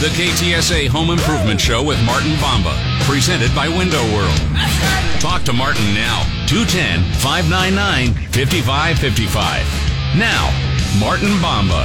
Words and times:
The 0.00 0.06
KTSA 0.06 0.88
Home 0.88 1.10
Improvement 1.10 1.60
Show 1.60 1.84
with 1.84 2.02
Martin 2.06 2.32
Bamba, 2.36 2.72
presented 3.02 3.54
by 3.54 3.68
Window 3.68 4.02
World. 4.14 4.40
Talk 5.20 5.42
to 5.42 5.52
Martin 5.52 5.92
now, 5.92 6.22
210 6.46 7.04
599 7.20 8.14
5555. 8.32 10.16
Now, 10.16 10.48
Martin 10.98 11.28
Bamba. 11.44 11.84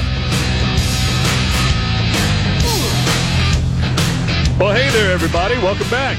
Well, 4.62 4.73
hey 4.73 4.90
there, 4.91 5.12
everybody. 5.12 5.55
Welcome 5.55 5.90
back. 5.90 6.16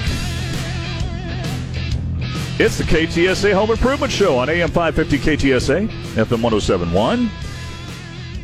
It's 2.61 2.77
the 2.77 2.85
KTSA 2.85 3.55
Home 3.55 3.71
Improvement 3.71 4.13
Show 4.13 4.37
on 4.37 4.51
AM 4.51 4.69
550 4.69 5.17
KTSA, 5.17 5.89
FM 5.89 6.43
1071. 6.43 7.31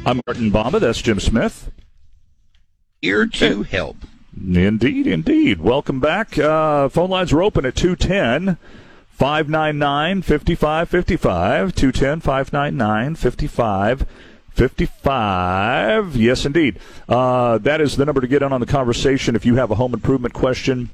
I'm 0.06 0.23
Martin 0.27 0.50
Bamba. 0.50 0.80
That's 0.80 1.02
Jim 1.02 1.20
Smith. 1.20 1.70
Here 3.02 3.27
to 3.27 3.65
help. 3.65 3.97
Indeed, 4.41 5.06
indeed. 5.09 5.60
Welcome 5.60 5.98
back. 5.98 6.38
Uh, 6.38 6.88
phone 6.88 7.10
lines 7.10 7.33
are 7.33 7.43
open 7.43 7.66
at 7.66 7.74
210 7.74 8.59
599 9.10 10.23
5555. 10.23 11.74
210 11.74 12.20
599 12.20 13.16
5555. 13.16 16.15
Yes, 16.15 16.46
indeed. 16.46 16.79
Uh, 17.09 17.59
that 17.59 17.80
is 17.80 17.96
the 17.96 18.05
number 18.05 18.20
to 18.20 18.29
get 18.29 18.43
in 18.43 18.52
on 18.52 18.60
the 18.60 18.66
conversation 18.66 19.34
if 19.34 19.45
you 19.45 19.57
have 19.57 19.73
a 19.73 19.74
home 19.74 19.95
improvement 19.95 20.32
question. 20.32 20.91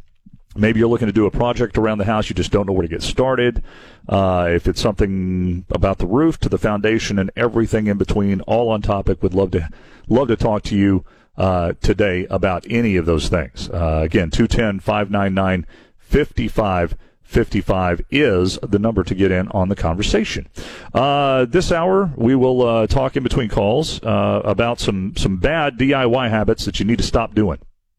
Maybe 0.56 0.80
you're 0.80 0.88
looking 0.88 1.08
to 1.08 1.12
do 1.12 1.26
a 1.26 1.30
project 1.30 1.76
around 1.76 1.98
the 1.98 2.06
house, 2.06 2.30
you 2.30 2.34
just 2.34 2.52
don't 2.52 2.66
know 2.66 2.72
where 2.72 2.86
to 2.86 2.88
get 2.88 3.02
started. 3.02 3.62
Uh, 4.08 4.48
if 4.50 4.66
it's 4.66 4.80
something 4.80 5.66
about 5.70 5.98
the 5.98 6.06
roof 6.06 6.40
to 6.40 6.48
the 6.48 6.56
foundation 6.56 7.18
and 7.18 7.30
everything 7.36 7.86
in 7.86 7.98
between, 7.98 8.40
all 8.40 8.70
on 8.70 8.80
topic, 8.80 9.22
would 9.22 9.34
love 9.34 9.50
to 9.50 9.68
love 10.08 10.28
to 10.28 10.36
talk 10.36 10.62
to 10.62 10.74
you 10.74 11.04
uh, 11.38 11.72
today 11.80 12.26
about 12.28 12.66
any 12.68 12.96
of 12.96 13.06
those 13.06 13.28
things. 13.28 13.70
Uh, 13.70 14.02
again, 14.04 14.30
210 14.30 14.80
599 14.80 15.66
5555 15.98 18.02
is 18.10 18.58
the 18.58 18.78
number 18.78 19.04
to 19.04 19.14
get 19.14 19.30
in 19.30 19.48
on 19.48 19.68
the 19.68 19.76
conversation. 19.76 20.48
Uh, 20.92 21.44
this 21.44 21.70
hour, 21.70 22.10
we 22.16 22.34
will 22.34 22.62
uh, 22.62 22.86
talk 22.86 23.16
in 23.16 23.22
between 23.22 23.48
calls 23.48 24.02
uh, 24.02 24.42
about 24.44 24.80
some, 24.80 25.14
some 25.16 25.36
bad 25.36 25.78
DIY 25.78 26.28
habits 26.28 26.64
that 26.64 26.80
you 26.80 26.84
need 26.84 26.98
to 26.98 27.04
stop 27.04 27.34
doing. 27.34 27.58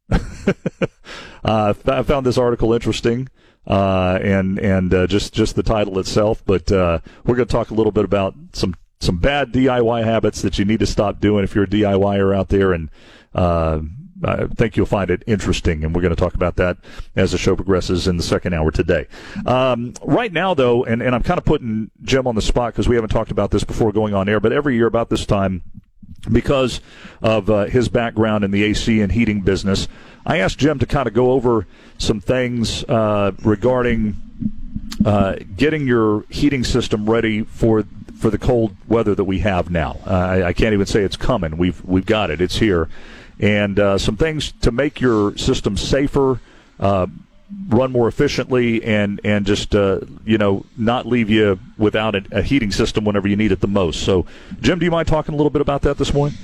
Uh, 1.41 1.73
I 1.85 2.03
found 2.03 2.25
this 2.25 2.37
article 2.37 2.73
interesting. 2.73 3.29
Uh, 3.65 4.19
and 4.21 4.59
and 4.59 4.91
just 5.09 5.33
just 5.33 5.55
the 5.55 5.63
title 5.63 5.97
itself. 5.99 6.43
But 6.45 6.69
uh, 6.69 6.99
we're 7.23 7.35
going 7.35 7.47
to 7.47 7.51
talk 7.51 7.71
a 7.71 7.73
little 7.73 7.93
bit 7.93 8.03
about 8.03 8.35
some 8.51 8.75
some 8.99 9.17
bad 9.17 9.53
DIY 9.53 10.03
habits 10.03 10.41
that 10.41 10.59
you 10.59 10.65
need 10.65 10.81
to 10.81 10.85
stop 10.85 11.19
doing 11.19 11.43
if 11.43 11.55
you're 11.55 11.63
a 11.63 11.67
DIYer 11.67 12.35
out 12.35 12.49
there. 12.49 12.73
And 12.73 12.89
uh, 13.33 13.81
I 14.23 14.47
think 14.47 14.75
you'll 14.75 14.85
find 14.85 15.09
it 15.09 15.23
interesting, 15.27 15.83
and 15.83 15.95
we're 15.95 16.01
going 16.01 16.15
to 16.15 16.19
talk 16.19 16.33
about 16.33 16.57
that 16.57 16.77
as 17.15 17.31
the 17.31 17.37
show 17.37 17.55
progresses 17.55 18.07
in 18.07 18.17
the 18.17 18.23
second 18.23 18.53
hour 18.53 18.69
today. 18.71 19.07
Um, 19.45 19.93
right 20.03 20.31
now, 20.31 20.53
though, 20.53 20.83
and, 20.83 21.01
and 21.01 21.15
I'm 21.15 21.23
kind 21.23 21.37
of 21.37 21.45
putting 21.45 21.89
Jim 22.01 22.27
on 22.27 22.35
the 22.35 22.41
spot 22.41 22.73
because 22.73 22.89
we 22.89 22.95
haven't 22.95 23.11
talked 23.11 23.31
about 23.31 23.51
this 23.51 23.63
before 23.63 23.91
going 23.91 24.13
on 24.13 24.27
air, 24.27 24.39
but 24.39 24.51
every 24.51 24.75
year 24.75 24.87
about 24.87 25.09
this 25.09 25.25
time, 25.25 25.63
because 26.29 26.81
of 27.21 27.49
uh, 27.49 27.65
his 27.65 27.87
background 27.87 28.43
in 28.43 28.51
the 28.51 28.63
AC 28.63 28.99
and 28.99 29.11
heating 29.11 29.41
business, 29.41 29.87
I 30.25 30.39
asked 30.39 30.59
Jim 30.59 30.79
to 30.79 30.85
kind 30.85 31.07
of 31.07 31.13
go 31.13 31.31
over 31.31 31.65
some 31.97 32.19
things 32.19 32.83
uh, 32.85 33.31
regarding 33.43 34.17
uh, 35.05 35.35
getting 35.55 35.87
your 35.87 36.25
heating 36.29 36.63
system 36.63 37.09
ready 37.09 37.43
for 37.43 37.85
for 38.19 38.29
the 38.29 38.37
cold 38.37 38.75
weather 38.87 39.15
that 39.15 39.23
we 39.23 39.39
have 39.39 39.71
now. 39.71 39.97
Uh, 40.05 40.11
I, 40.11 40.47
I, 40.47 40.53
can't 40.53 40.73
even 40.73 40.85
say 40.85 41.03
it's 41.03 41.15
coming. 41.15 41.57
We've 41.57 41.83
we've 41.85 42.05
got 42.05 42.29
it. 42.29 42.41
It's 42.41 42.57
here, 42.57 42.89
and 43.39 43.79
uh, 43.79 43.97
some 43.97 44.17
things 44.17 44.51
to 44.61 44.71
make 44.71 45.01
your 45.01 45.35
system 45.37 45.77
safer. 45.77 46.39
Uh, 46.79 47.07
run 47.69 47.91
more 47.91 48.07
efficiently 48.07 48.83
and 48.83 49.19
and 49.23 49.43
just 49.43 49.73
uh, 49.73 49.99
you 50.23 50.37
know 50.37 50.65
not 50.77 51.07
leave 51.07 51.31
you 51.31 51.59
without 51.79 52.13
a, 52.13 52.23
a, 52.31 52.41
heating 52.43 52.71
system 52.71 53.03
whenever 53.03 53.27
you 53.27 53.35
need 53.35 53.51
it 53.51 53.59
the 53.59 53.67
most. 53.67 54.03
So, 54.03 54.27
Jim, 54.61 54.77
do 54.77 54.85
you 54.85 54.91
mind 54.91 55.07
talking 55.07 55.33
a 55.33 55.37
little 55.37 55.49
bit 55.49 55.61
about 55.61 55.81
that 55.81 55.97
this 55.97 56.13
morning? 56.13 56.37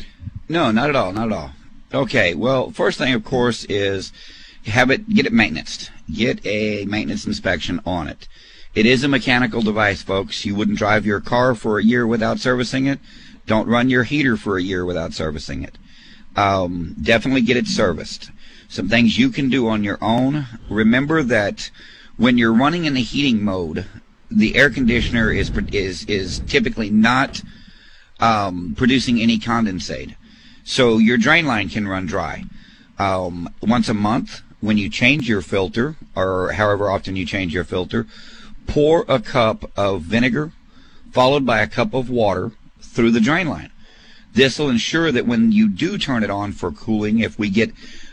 No, 0.49 0.71
not 0.71 0.89
at 0.89 0.95
all, 0.95 1.13
not 1.13 1.31
at 1.31 1.37
all. 1.37 1.51
Okay, 1.93 2.33
well, 2.33 2.71
first 2.71 2.97
thing, 2.97 3.13
of 3.13 3.23
course, 3.23 3.65
is 3.65 4.11
have 4.65 4.89
it 4.89 5.07
get 5.07 5.27
it 5.27 5.33
maintenance. 5.33 5.91
Get 6.11 6.43
a 6.45 6.85
maintenance 6.85 7.25
inspection 7.25 7.81
on 7.85 8.07
it. 8.07 8.27
It 8.75 8.85
is 8.85 9.05
a 9.05 9.07
mechanical 9.07 9.61
device, 9.61 10.03
folks. 10.03 10.43
You 10.43 10.53
wouldn't 10.53 10.77
drive 10.77 11.05
your 11.05 11.21
car 11.21 11.55
for 11.55 11.79
a 11.79 11.83
year 11.83 12.05
without 12.05 12.39
servicing 12.39 12.87
it. 12.87 12.99
Don't 13.45 13.69
run 13.69 13.89
your 13.89 14.03
heater 14.03 14.35
for 14.35 14.57
a 14.57 14.61
year 14.61 14.83
without 14.83 15.13
servicing 15.13 15.63
it. 15.63 15.77
Um, 16.35 16.93
definitely 17.01 17.41
get 17.41 17.55
it 17.55 17.67
serviced. 17.67 18.31
Some 18.67 18.89
things 18.89 19.17
you 19.17 19.29
can 19.29 19.49
do 19.49 19.69
on 19.69 19.85
your 19.85 19.97
own. 20.01 20.45
Remember 20.69 21.23
that 21.23 21.71
when 22.17 22.37
you're 22.37 22.53
running 22.53 22.83
in 22.83 22.95
the 22.95 23.01
heating 23.01 23.45
mode, 23.45 23.85
the 24.29 24.57
air 24.57 24.69
conditioner 24.69 25.31
is 25.31 25.49
is 25.71 26.03
is 26.05 26.39
typically 26.39 26.89
not 26.89 27.41
um, 28.19 28.73
producing 28.75 29.21
any 29.21 29.39
condensate. 29.39 30.15
So 30.65 30.97
your 30.97 31.17
drain 31.17 31.45
line 31.45 31.69
can 31.69 31.87
run 31.87 32.07
dry. 32.07 32.43
Um, 32.99 33.47
once 33.61 33.87
a 33.87 33.93
month, 33.93 34.41
when 34.59 34.77
you 34.77 34.89
change 34.89 35.29
your 35.29 35.41
filter, 35.41 35.95
or 36.13 36.51
however 36.53 36.89
often 36.89 37.15
you 37.15 37.25
change 37.25 37.53
your 37.53 37.63
filter, 37.63 38.05
pour 38.67 39.05
a 39.07 39.19
cup 39.19 39.71
of 39.77 40.01
vinegar 40.01 40.51
followed 41.11 41.45
by 41.45 41.61
a 41.61 41.67
cup 41.67 41.93
of 41.93 42.09
water 42.09 42.51
through 42.81 43.11
the 43.11 43.21
drain 43.21 43.47
line. 43.47 43.71
This 44.33 44.59
will 44.59 44.69
ensure 44.69 45.13
that 45.13 45.25
when 45.25 45.53
you 45.53 45.69
do 45.69 45.97
turn 45.97 46.23
it 46.23 46.29
on 46.29 46.51
for 46.51 46.71
cooling, 46.71 47.19
if 47.19 47.39
we 47.39 47.49
get 47.49 47.71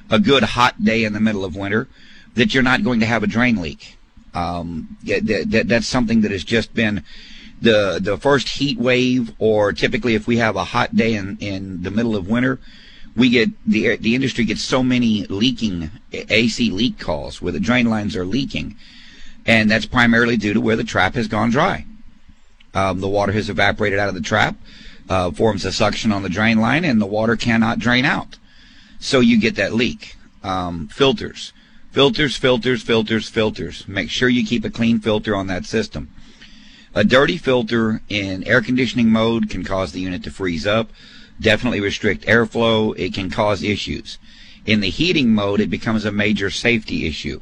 a 0.09 0.21
good 0.21 0.45
hot 0.45 0.85
day 0.85 1.03
in 1.03 1.13
the 1.13 1.21
middle 1.21 1.45
of 1.45 1.57
winter, 1.57 1.89
that 2.35 2.55
you're 2.55 2.63
not 2.63 2.85
going 2.85 3.01
to 3.01 3.07
have 3.07 3.25
a 3.25 3.27
drain 3.27 3.57
leak. 3.61 3.97
Um, 4.35 4.97
that, 5.05 5.47
that, 5.51 5.69
that's 5.69 5.87
something 5.87 6.21
that 6.21 6.31
has 6.31 6.45
just 6.45 6.75
been 6.75 7.03
the 7.61 7.99
the 8.03 8.17
first 8.19 8.49
heat 8.49 8.79
wave, 8.79 9.33
or 9.39 9.73
typically 9.73 10.15
if 10.15 10.27
we 10.27 10.37
have 10.39 10.57
a 10.57 10.65
hot 10.65 10.95
day 10.97 11.15
in 11.15 11.39
in 11.41 11.83
the 11.83 11.91
middle 11.91 12.17
of 12.17 12.29
winter, 12.29 12.61
we 13.15 13.31
get 13.31 13.51
the 13.67 13.97
the 13.97 14.15
industry 14.15 14.45
gets 14.45 14.63
so 14.63 14.83
many 14.83 15.27
leaking 15.27 15.91
AC 16.13 16.71
leak 16.71 16.99
calls 16.99 17.43
where 17.43 17.53
the 17.53 17.61
drain 17.61 17.89
lines 17.89 18.17
are 18.17 18.25
leaking, 18.25 18.77
and 19.47 19.71
that's 19.71 19.87
primarily 19.87 20.37
due 20.37 20.55
to 20.55 20.61
where 20.61 20.77
the 20.77 20.85
trap 20.85 21.15
has 21.15 21.29
gone 21.29 21.51
dry. 21.51 21.85
Um, 22.75 23.01
the 23.01 23.09
water 23.09 23.33
has 23.33 23.51
evaporated 23.51 23.99
out 23.99 24.09
of 24.09 24.15
the 24.15 24.21
trap, 24.21 24.57
uh, 25.09 25.31
forms 25.31 25.65
a 25.65 25.73
suction 25.73 26.13
on 26.13 26.23
the 26.23 26.29
drain 26.29 26.61
line, 26.61 26.85
and 26.85 27.01
the 27.01 27.07
water 27.07 27.37
cannot 27.37 27.79
drain 27.79 28.05
out. 28.05 28.39
So 28.99 29.21
you 29.21 29.39
get 29.39 29.57
that 29.57 29.75
leak. 29.75 30.17
Um, 30.43 30.89
filters, 30.89 31.53
filters, 31.91 32.37
filters, 32.37 32.83
filters, 32.83 33.29
filters. 33.29 33.87
Make 33.87 34.11
sure 34.11 34.29
you 34.29 34.47
keep 34.47 34.65
a 34.65 34.71
clean 34.71 35.01
filter 35.01 35.37
on 35.37 35.49
that 35.49 35.67
system. 35.67 36.09
A 36.95 37.05
dirty 37.05 37.39
filter 37.39 38.03
in 38.09 38.45
air 38.45 38.61
conditioning 38.61 39.11
mode 39.11 39.49
can 39.49 39.65
cause 39.65 39.93
the 39.93 40.01
unit 40.01 40.23
to 40.25 40.31
freeze 40.31 40.67
up, 40.67 40.91
definitely 41.41 41.81
restrict 41.81 42.27
airflow. 42.27 42.95
It 42.99 43.15
can 43.15 43.31
cause 43.31 43.63
issues. 43.63 44.19
In 44.67 44.81
the 44.81 44.91
heating 44.91 45.35
mode, 45.35 45.61
it 45.61 45.71
becomes 45.71 46.05
a 46.05 46.13
major 46.13 46.51
safety 46.51 47.07
issue. 47.07 47.41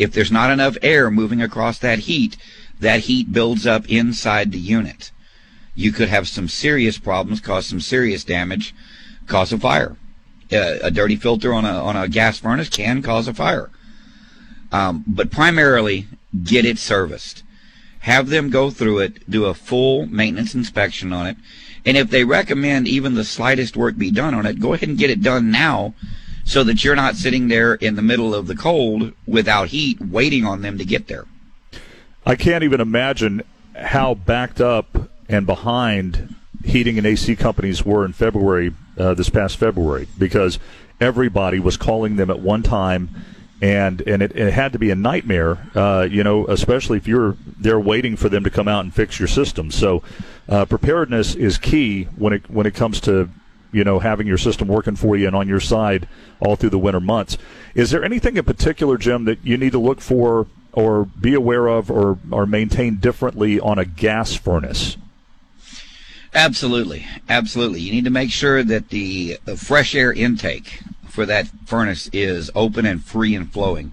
If 0.00 0.12
there's 0.12 0.32
not 0.32 0.50
enough 0.50 0.76
air 0.82 1.10
moving 1.10 1.42
across 1.42 1.78
that 1.78 2.00
heat, 2.00 2.36
that 2.80 3.00
heat 3.00 3.32
builds 3.32 3.66
up 3.66 3.88
inside 3.88 4.52
the 4.52 4.58
unit. 4.58 5.10
You 5.74 5.92
could 5.92 6.08
have 6.08 6.28
some 6.28 6.48
serious 6.48 6.98
problems, 6.98 7.40
cause 7.40 7.66
some 7.66 7.80
serious 7.80 8.24
damage, 8.24 8.74
cause 9.26 9.52
a 9.52 9.58
fire. 9.58 9.96
Uh, 10.52 10.78
a 10.82 10.90
dirty 10.90 11.14
filter 11.14 11.54
on 11.54 11.64
a 11.64 11.72
on 11.72 11.96
a 11.96 12.08
gas 12.08 12.38
furnace 12.38 12.68
can 12.68 13.02
cause 13.02 13.28
a 13.28 13.34
fire. 13.34 13.70
Um, 14.72 15.04
but 15.06 15.30
primarily, 15.30 16.08
get 16.42 16.64
it 16.64 16.78
serviced 16.78 17.44
have 18.00 18.28
them 18.28 18.50
go 18.50 18.70
through 18.70 18.98
it, 18.98 19.30
do 19.30 19.44
a 19.44 19.54
full 19.54 20.06
maintenance 20.06 20.54
inspection 20.54 21.12
on 21.12 21.26
it, 21.26 21.36
and 21.84 21.96
if 21.96 22.10
they 22.10 22.24
recommend 22.24 22.88
even 22.88 23.14
the 23.14 23.24
slightest 23.24 23.76
work 23.76 23.96
be 23.96 24.10
done 24.10 24.34
on 24.34 24.46
it, 24.46 24.60
go 24.60 24.72
ahead 24.74 24.88
and 24.88 24.98
get 24.98 25.10
it 25.10 25.22
done 25.22 25.50
now 25.50 25.94
so 26.50 26.64
that 26.64 26.82
you're 26.82 26.96
not 26.96 27.14
sitting 27.14 27.46
there 27.46 27.74
in 27.74 27.94
the 27.94 28.02
middle 28.02 28.34
of 28.34 28.48
the 28.48 28.56
cold 28.56 29.12
without 29.24 29.68
heat 29.68 30.00
waiting 30.00 30.44
on 30.44 30.62
them 30.62 30.78
to 30.78 30.84
get 30.84 31.06
there. 31.06 31.24
I 32.26 32.34
can't 32.34 32.64
even 32.64 32.80
imagine 32.80 33.42
how 33.76 34.14
backed 34.14 34.60
up 34.60 35.08
and 35.28 35.46
behind 35.46 36.34
heating 36.64 36.98
and 36.98 37.06
AC 37.06 37.36
companies 37.36 37.84
were 37.84 38.04
in 38.04 38.12
February, 38.12 38.74
uh, 38.98 39.14
this 39.14 39.30
past 39.30 39.58
February, 39.58 40.08
because 40.18 40.58
everybody 41.00 41.60
was 41.60 41.76
calling 41.76 42.16
them 42.16 42.30
at 42.30 42.40
one 42.40 42.64
time 42.64 43.10
and 43.62 44.00
and 44.00 44.20
it, 44.20 44.34
it 44.34 44.52
had 44.52 44.72
to 44.72 44.78
be 44.78 44.90
a 44.90 44.96
nightmare, 44.96 45.58
uh, 45.76 46.08
you 46.10 46.24
know, 46.24 46.48
especially 46.48 46.96
if 46.96 47.06
you're 47.06 47.36
there 47.60 47.78
waiting 47.78 48.16
for 48.16 48.28
them 48.28 48.42
to 48.42 48.50
come 48.50 48.66
out 48.66 48.82
and 48.82 48.92
fix 48.92 49.20
your 49.20 49.28
system. 49.28 49.70
So, 49.70 50.02
uh, 50.48 50.64
preparedness 50.64 51.36
is 51.36 51.58
key 51.58 52.04
when 52.16 52.32
it 52.32 52.50
when 52.50 52.66
it 52.66 52.74
comes 52.74 53.00
to 53.02 53.28
you 53.72 53.84
know 53.84 53.98
having 53.98 54.26
your 54.26 54.38
system 54.38 54.68
working 54.68 54.96
for 54.96 55.16
you 55.16 55.26
and 55.26 55.36
on 55.36 55.48
your 55.48 55.60
side 55.60 56.08
all 56.40 56.56
through 56.56 56.70
the 56.70 56.78
winter 56.78 57.00
months. 57.00 57.38
Is 57.74 57.90
there 57.90 58.04
anything 58.04 58.36
in 58.36 58.44
particular, 58.44 58.98
Jim, 58.98 59.24
that 59.24 59.44
you 59.44 59.56
need 59.56 59.72
to 59.72 59.78
look 59.78 60.00
for 60.00 60.46
or 60.72 61.04
be 61.04 61.34
aware 61.34 61.66
of 61.66 61.90
or 61.90 62.18
or 62.30 62.46
maintain 62.46 62.96
differently 62.96 63.60
on 63.60 63.78
a 63.78 63.84
gas 63.84 64.34
furnace? 64.34 64.96
Absolutely, 66.34 67.06
absolutely. 67.28 67.80
You 67.80 67.92
need 67.92 68.04
to 68.04 68.10
make 68.10 68.30
sure 68.30 68.62
that 68.62 68.90
the 68.90 69.38
fresh 69.56 69.94
air 69.94 70.12
intake 70.12 70.80
for 71.08 71.26
that 71.26 71.48
furnace 71.66 72.08
is 72.12 72.50
open 72.54 72.86
and 72.86 73.04
free 73.04 73.34
and 73.34 73.52
flowing. 73.52 73.92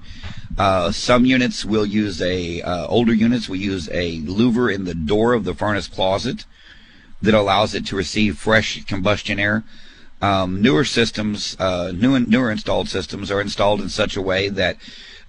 Uh, 0.57 0.91
some 0.91 1.25
units 1.25 1.65
will 1.65 1.85
use 1.85 2.21
a 2.21 2.62
uh, 2.62 2.88
older 2.88 3.13
units 3.13 3.47
will 3.47 3.57
use 3.57 3.89
a 3.89 4.19
louver 4.21 4.73
in 4.73 4.85
the 4.85 4.95
door 4.95 5.33
of 5.33 5.44
the 5.44 5.53
furnace 5.53 5.88
closet 5.88 6.45
that 7.21 7.33
allows 7.33 7.73
it 7.73 7.85
to 7.87 7.95
receive 7.95 8.37
fresh 8.37 8.83
combustion 8.85 9.39
air. 9.39 9.63
Um, 10.21 10.61
newer 10.61 10.83
systems, 10.83 11.55
uh, 11.59 11.91
new 11.93 12.19
newer 12.19 12.51
installed 12.51 12.89
systems, 12.89 13.29
are 13.29 13.41
installed 13.41 13.81
in 13.81 13.89
such 13.89 14.15
a 14.15 14.21
way 14.21 14.49
that 14.49 14.77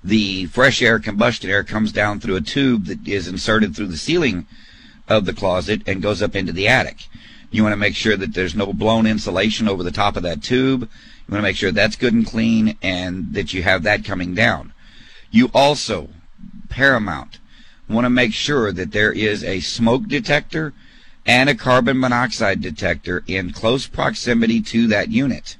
the 0.02 0.46
fresh 0.46 0.80
air 0.80 0.98
combustion 0.98 1.50
air 1.50 1.64
comes 1.64 1.92
down 1.92 2.20
through 2.20 2.36
a 2.36 2.40
tube 2.40 2.86
that 2.86 3.06
is 3.06 3.28
inserted 3.28 3.74
through 3.74 3.88
the 3.88 3.96
ceiling 3.96 4.46
of 5.08 5.24
the 5.24 5.34
closet 5.34 5.82
and 5.86 6.02
goes 6.02 6.22
up 6.22 6.36
into 6.36 6.52
the 6.52 6.68
attic. 6.68 7.06
You 7.50 7.62
want 7.62 7.72
to 7.72 7.78
make 7.78 7.94
sure 7.94 8.16
that 8.16 8.34
there's 8.34 8.54
no 8.54 8.72
blown 8.72 9.06
insulation 9.06 9.68
over 9.68 9.82
the 9.82 9.90
top 9.90 10.16
of 10.16 10.22
that 10.22 10.42
tube. 10.42 10.82
You 10.82 11.32
want 11.32 11.40
to 11.40 11.48
make 11.48 11.56
sure 11.56 11.72
that's 11.72 11.96
good 11.96 12.14
and 12.14 12.26
clean 12.26 12.76
and 12.82 13.32
that 13.32 13.52
you 13.52 13.62
have 13.62 13.82
that 13.82 14.04
coming 14.04 14.34
down. 14.34 14.72
You 15.30 15.50
also, 15.54 16.08
paramount, 16.68 17.38
want 17.88 18.04
to 18.04 18.10
make 18.10 18.34
sure 18.34 18.70
that 18.72 18.92
there 18.92 19.12
is 19.12 19.42
a 19.42 19.60
smoke 19.60 20.08
detector 20.08 20.74
and 21.28 21.50
a 21.50 21.54
carbon 21.54 22.00
monoxide 22.00 22.62
detector 22.62 23.22
in 23.26 23.52
close 23.52 23.86
proximity 23.86 24.62
to 24.62 24.86
that 24.86 25.10
unit. 25.10 25.58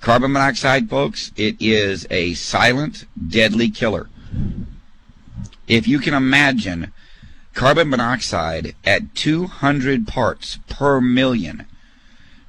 Carbon 0.00 0.32
monoxide, 0.32 0.90
folks, 0.90 1.30
it 1.36 1.56
is 1.60 2.08
a 2.10 2.34
silent, 2.34 3.06
deadly 3.28 3.70
killer. 3.70 4.10
If 5.68 5.86
you 5.86 6.00
can 6.00 6.12
imagine 6.12 6.92
carbon 7.54 7.88
monoxide 7.88 8.74
at 8.84 9.14
200 9.14 10.08
parts 10.08 10.58
per 10.68 11.00
million. 11.00 11.66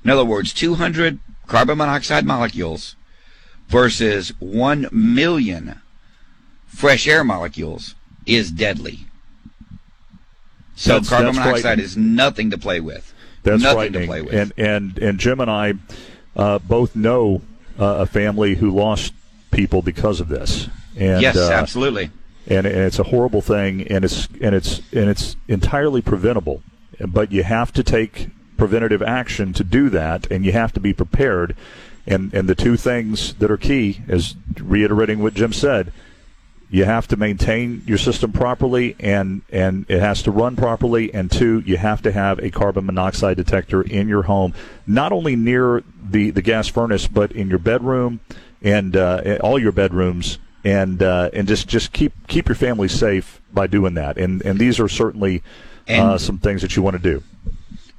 In 0.03 0.09
other 0.09 0.25
words, 0.25 0.51
200 0.51 1.19
carbon 1.45 1.77
monoxide 1.77 2.25
molecules 2.25 2.95
versus 3.67 4.29
1 4.39 4.89
million 4.91 5.79
fresh 6.65 7.07
air 7.07 7.23
molecules 7.23 7.93
is 8.25 8.49
deadly. 8.49 9.05
So 10.75 10.93
That's- 10.93 11.09
carbon 11.09 11.27
that's 11.27 11.37
monoxide 11.37 11.79
is 11.79 11.95
nothing 11.97 12.51
to 12.51 12.57
play 12.57 12.79
with. 12.79 13.13
That's 13.43 13.61
nothing 13.61 13.77
frightening. 13.93 14.01
to 14.01 14.07
play 14.07 14.21
with. 14.21 14.33
And 14.33 14.53
and 14.57 14.97
and 14.97 15.19
Jim 15.19 15.39
and 15.39 15.49
I 15.49 15.75
uh, 16.35 16.59
both 16.59 16.95
know 16.95 17.41
uh, 17.79 17.85
a 17.99 18.05
family 18.05 18.55
who 18.55 18.71
lost 18.71 19.13
people 19.51 19.81
because 19.81 20.19
of 20.19 20.27
this. 20.27 20.67
And, 20.97 21.21
yes, 21.21 21.37
uh, 21.37 21.51
absolutely. 21.51 22.09
and, 22.47 22.65
and 22.65 22.77
it's 22.77 22.99
a 22.99 23.03
horrible 23.03 23.41
thing, 23.41 23.87
and 23.87 24.05
it's 24.05 24.27
and 24.41 24.55
it's 24.55 24.79
and 24.91 25.09
it's 25.09 25.35
entirely 25.47 26.01
preventable. 26.01 26.61
But 26.99 27.31
you 27.31 27.43
have 27.43 27.73
to 27.73 27.83
take 27.83 28.29
preventative 28.57 29.01
action 29.01 29.53
to 29.53 29.63
do 29.63 29.89
that, 29.89 30.29
and 30.31 30.45
you 30.45 30.51
have 30.53 30.73
to 30.73 30.79
be 30.79 30.93
prepared. 30.93 31.55
And 32.07 32.33
and 32.33 32.47
the 32.47 32.55
two 32.55 32.77
things 32.77 33.33
that 33.35 33.49
are 33.51 33.57
key 33.57 34.01
is 34.07 34.35
reiterating 34.59 35.21
what 35.21 35.33
Jim 35.33 35.53
said. 35.53 35.91
You 36.75 36.83
have 36.83 37.07
to 37.07 37.15
maintain 37.15 37.83
your 37.85 37.97
system 37.97 38.33
properly, 38.33 38.97
and 38.99 39.43
and 39.49 39.85
it 39.87 40.01
has 40.01 40.21
to 40.23 40.31
run 40.31 40.57
properly. 40.57 41.13
And 41.13 41.31
two, 41.31 41.63
you 41.65 41.77
have 41.77 42.01
to 42.01 42.11
have 42.11 42.37
a 42.39 42.49
carbon 42.49 42.85
monoxide 42.85 43.37
detector 43.37 43.81
in 43.81 44.09
your 44.09 44.23
home, 44.23 44.53
not 44.85 45.13
only 45.13 45.37
near 45.37 45.83
the 46.03 46.31
the 46.31 46.41
gas 46.41 46.67
furnace, 46.67 47.07
but 47.07 47.31
in 47.31 47.47
your 47.47 47.59
bedroom 47.59 48.19
and 48.61 48.97
uh, 48.97 49.37
all 49.41 49.57
your 49.57 49.71
bedrooms 49.71 50.37
and 50.65 51.01
uh, 51.01 51.29
and 51.31 51.47
just 51.47 51.69
just 51.69 51.93
keep 51.93 52.11
keep 52.27 52.49
your 52.49 52.55
family 52.55 52.89
safe 52.89 53.39
by 53.53 53.67
doing 53.67 53.93
that. 53.93 54.17
And 54.17 54.41
and 54.41 54.59
these 54.59 54.77
are 54.77 54.89
certainly 54.89 55.43
uh, 55.87 56.17
some 56.17 56.39
things 56.39 56.61
that 56.61 56.75
you 56.75 56.81
want 56.81 56.97
to 56.97 57.01
do. 57.01 57.23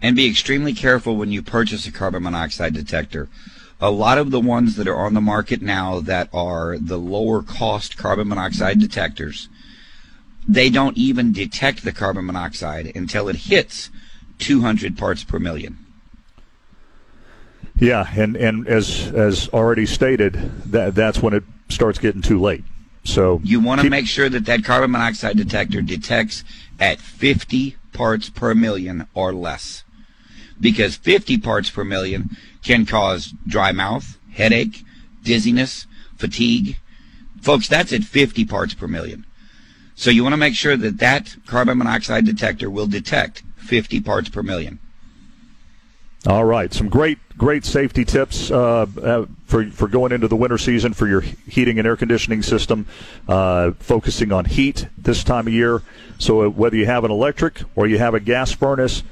and 0.02 0.14
be 0.14 0.28
extremely 0.28 0.75
careful 0.75 1.17
when 1.17 1.32
you 1.32 1.43
purchase 1.43 1.87
a 1.87 1.93
carbon 1.93 2.25
monoxide 2.25 2.75
detector. 2.75 3.31
A 3.81 3.90
lot 3.90 4.17
of 4.17 4.31
the 4.31 4.40
ones 4.40 4.76
that 4.76 4.88
are 4.88 4.96
on 4.96 5.14
the 5.14 5.20
market 5.20 5.61
now 5.61 6.00
that 6.00 6.28
are 6.32 6.78
the 6.78 6.96
lower 6.96 7.43
cost 7.43 7.96
carbon 7.99 8.28
monoxide 8.28 8.81
detectors, 8.81 9.49
they 10.49 10.70
don't 10.70 10.96
even 10.96 11.32
detect 11.32 11.84
the 11.84 11.93
carbon 11.93 12.25
monoxide 12.26 12.90
until 12.94 13.28
it 13.28 13.37
hits 13.37 13.90
200 14.38 14.96
parts 14.96 15.25
per 15.25 15.38
million. 15.38 15.78
Yeah, 17.78 18.08
and 18.17 18.37
and 18.37 18.67
as 18.67 19.12
as 19.12 19.49
already 19.49 19.84
stated, 19.84 20.32
that 20.70 20.94
that's 20.94 21.20
when 21.20 21.34
it 21.34 21.44
starts 21.69 21.99
getting 21.99 22.23
too 22.23 22.40
late. 22.40 22.64
So 23.05 23.40
You 23.44 23.61
want 23.61 23.81
to 23.81 23.82
keep- 23.82 23.90
make 23.90 24.06
sure 24.06 24.28
that 24.31 24.46
that 24.46 24.64
carbon 24.64 24.93
monoxide 24.93 25.37
detector 25.37 25.82
detects 25.82 26.43
at 26.81 27.00
50 27.00 27.76
parts 27.93 28.31
per 28.31 28.55
million 28.55 29.06
or 29.14 29.32
less. 29.32 29.84
Because 30.58 30.96
50 30.96 31.37
parts 31.38 31.69
per 31.69 31.84
million 31.84 32.37
can 32.66 32.84
cause 32.84 33.32
dry 33.46 33.70
mouth, 33.70 34.18
headache, 34.32 34.84
dizziness, 35.22 35.86
fatigue. 36.16 36.78
Folks, 37.40 37.68
that's 37.68 37.92
at 37.92 38.02
50 38.02 38.44
parts 38.44 38.74
per 38.74 38.88
million. 38.88 39.24
So 39.94 40.10
you 40.10 40.22
want 40.22 40.32
to 40.32 40.38
make 40.38 40.54
sure 40.54 40.76
that 40.76 40.98
that 40.98 41.36
carbon 41.46 41.78
monoxide 41.78 42.26
detector 42.26 42.68
will 42.68 42.86
detect 42.86 43.44
50 43.56 44.00
parts 44.00 44.28
per 44.28 44.42
million. 44.42 44.80
All 46.26 46.44
right, 46.44 46.72
some 46.74 46.88
great 46.88 47.18
great 47.38 47.64
safety 47.64 48.04
tips 48.04 48.50
uh, 48.50 48.86
uh, 49.00 49.26
for 49.44 49.66
for 49.70 49.86
going 49.86 50.10
into 50.10 50.26
the 50.26 50.34
winter 50.34 50.58
season 50.58 50.92
for 50.92 51.06
your 51.06 51.20
heating 51.20 51.78
and 51.78 51.86
air 51.86 51.96
conditioning 51.96 52.42
system, 52.42 52.86
uh, 53.28 53.70
focusing 53.78 54.32
on 54.32 54.44
heat 54.44 54.88
this 54.98 55.22
time 55.22 55.46
of 55.46 55.52
year. 55.52 55.82
So 56.18 56.46
uh, 56.46 56.48
whether 56.48 56.76
you 56.76 56.86
have 56.86 57.04
an 57.04 57.12
electric 57.12 57.62
or 57.76 57.86
you 57.86 57.98
have 57.98 58.14
a 58.14 58.20
gas 58.20 58.50
furnace, 58.50 59.04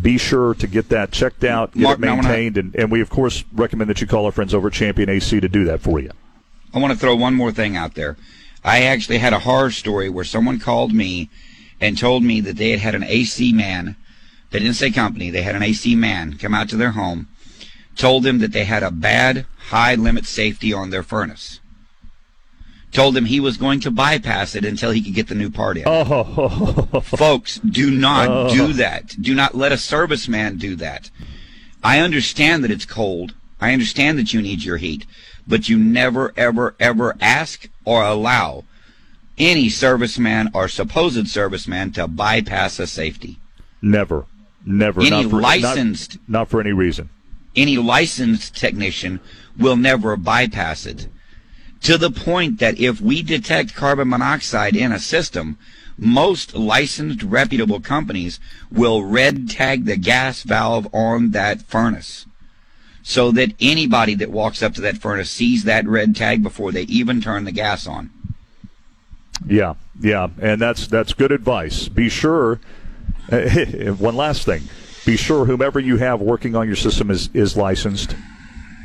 be 0.00 0.16
sure 0.18 0.54
to 0.54 0.66
get 0.66 0.88
that 0.90 1.10
checked 1.10 1.44
out, 1.44 1.72
get 1.74 1.82
Mark, 1.82 1.98
it 1.98 2.04
I 2.04 2.10
wanna- 2.14 2.22
maintained, 2.28 2.56
and, 2.58 2.74
and 2.76 2.90
we 2.90 3.00
of 3.00 3.10
course 3.10 3.44
recommend 3.52 3.90
that 3.90 4.00
you 4.00 4.06
call 4.06 4.26
our 4.26 4.32
friends 4.32 4.54
over 4.54 4.68
at 4.68 4.74
Champion 4.74 5.08
AC 5.08 5.40
to 5.40 5.48
do 5.48 5.64
that 5.64 5.80
for 5.80 5.98
you. 6.00 6.10
I 6.72 6.78
want 6.78 6.92
to 6.92 6.98
throw 6.98 7.14
one 7.16 7.34
more 7.34 7.52
thing 7.52 7.76
out 7.76 7.94
there. 7.94 8.16
I 8.64 8.82
actually 8.84 9.18
had 9.18 9.32
a 9.32 9.40
horror 9.40 9.70
story 9.70 10.08
where 10.08 10.24
someone 10.24 10.58
called 10.60 10.92
me 10.92 11.28
and 11.80 11.98
told 11.98 12.22
me 12.22 12.40
that 12.40 12.56
they 12.56 12.70
had 12.70 12.78
had 12.78 12.94
an 12.94 13.02
AC 13.04 13.52
man. 13.52 13.96
They 14.50 14.60
didn't 14.60 14.74
say 14.76 14.90
company. 14.90 15.30
They 15.30 15.42
had 15.42 15.56
an 15.56 15.62
AC 15.64 15.96
man 15.96 16.38
come 16.38 16.54
out 16.54 16.68
to 16.68 16.76
their 16.76 16.92
home, 16.92 17.26
told 17.96 18.22
them 18.22 18.38
that 18.38 18.52
they 18.52 18.64
had 18.64 18.82
a 18.84 18.90
bad 18.92 19.46
high 19.68 19.96
limit 19.96 20.26
safety 20.26 20.72
on 20.72 20.90
their 20.90 21.02
furnace. 21.02 21.58
Told 22.92 23.16
him 23.16 23.24
he 23.24 23.40
was 23.40 23.56
going 23.56 23.80
to 23.80 23.90
bypass 23.90 24.54
it 24.54 24.64
until 24.66 24.90
he 24.90 25.00
could 25.02 25.14
get 25.14 25.28
the 25.28 25.34
new 25.34 25.50
part 25.50 25.78
in. 25.78 25.84
Oh, 25.86 27.00
Folks, 27.02 27.58
do 27.58 27.90
not 27.90 28.28
Oh. 28.28 28.54
do 28.54 28.72
that. 28.74 29.16
Do 29.20 29.34
not 29.34 29.54
let 29.54 29.72
a 29.72 29.76
serviceman 29.76 30.58
do 30.58 30.76
that. 30.76 31.10
I 31.82 32.00
understand 32.00 32.62
that 32.62 32.70
it's 32.70 32.84
cold. 32.84 33.34
I 33.60 33.72
understand 33.72 34.18
that 34.18 34.34
you 34.34 34.42
need 34.42 34.62
your 34.62 34.76
heat, 34.76 35.06
but 35.46 35.68
you 35.70 35.78
never, 35.78 36.34
ever, 36.36 36.74
ever 36.78 37.16
ask 37.20 37.68
or 37.84 38.02
allow 38.02 38.64
any 39.38 39.68
serviceman 39.68 40.50
or 40.54 40.68
supposed 40.68 41.16
serviceman 41.26 41.94
to 41.94 42.06
bypass 42.06 42.78
a 42.78 42.86
safety. 42.86 43.38
never, 43.80 44.26
never. 44.66 45.00
Any 45.00 45.10
not 45.10 45.24
for, 45.30 45.40
not- 45.40 45.42
licensed- 45.42 46.18
not 46.28 46.48
for 46.48 46.60
any 46.60 46.72
reason. 46.72 47.08
Any 47.56 47.76
licensed 47.78 48.54
technician 48.56 49.20
will 49.58 49.76
never 49.76 50.16
bypass 50.16 50.84
it. 50.86 51.08
To 51.82 51.98
the 51.98 52.10
point 52.10 52.60
that 52.60 52.78
if 52.78 53.00
we 53.00 53.22
detect 53.22 53.74
carbon 53.74 54.08
monoxide 54.08 54.76
in 54.76 54.92
a 54.92 55.00
system, 55.00 55.58
most 55.98 56.54
licensed 56.54 57.22
reputable 57.22 57.80
companies 57.80 58.38
will 58.70 59.04
red 59.04 59.50
tag 59.50 59.84
the 59.84 59.96
gas 59.96 60.42
valve 60.42 60.88
on 60.92 61.32
that 61.32 61.62
furnace 61.62 62.26
so 63.02 63.32
that 63.32 63.52
anybody 63.60 64.14
that 64.14 64.30
walks 64.30 64.62
up 64.62 64.74
to 64.74 64.80
that 64.80 64.98
furnace 64.98 65.30
sees 65.30 65.64
that 65.64 65.86
red 65.86 66.14
tag 66.14 66.42
before 66.42 66.70
they 66.70 66.82
even 66.82 67.20
turn 67.20 67.44
the 67.44 67.52
gas 67.52 67.86
on. 67.86 68.10
Yeah, 69.46 69.74
yeah, 70.00 70.28
and 70.40 70.60
that's 70.60 70.86
that's 70.86 71.12
good 71.12 71.32
advice. 71.32 71.88
Be 71.88 72.08
sure. 72.08 72.60
one 73.28 74.16
last 74.16 74.44
thing: 74.44 74.62
be 75.04 75.16
sure 75.16 75.46
whomever 75.46 75.80
you 75.80 75.96
have 75.96 76.20
working 76.20 76.54
on 76.54 76.68
your 76.68 76.76
system 76.76 77.10
is 77.10 77.28
is 77.34 77.56
licensed, 77.56 78.14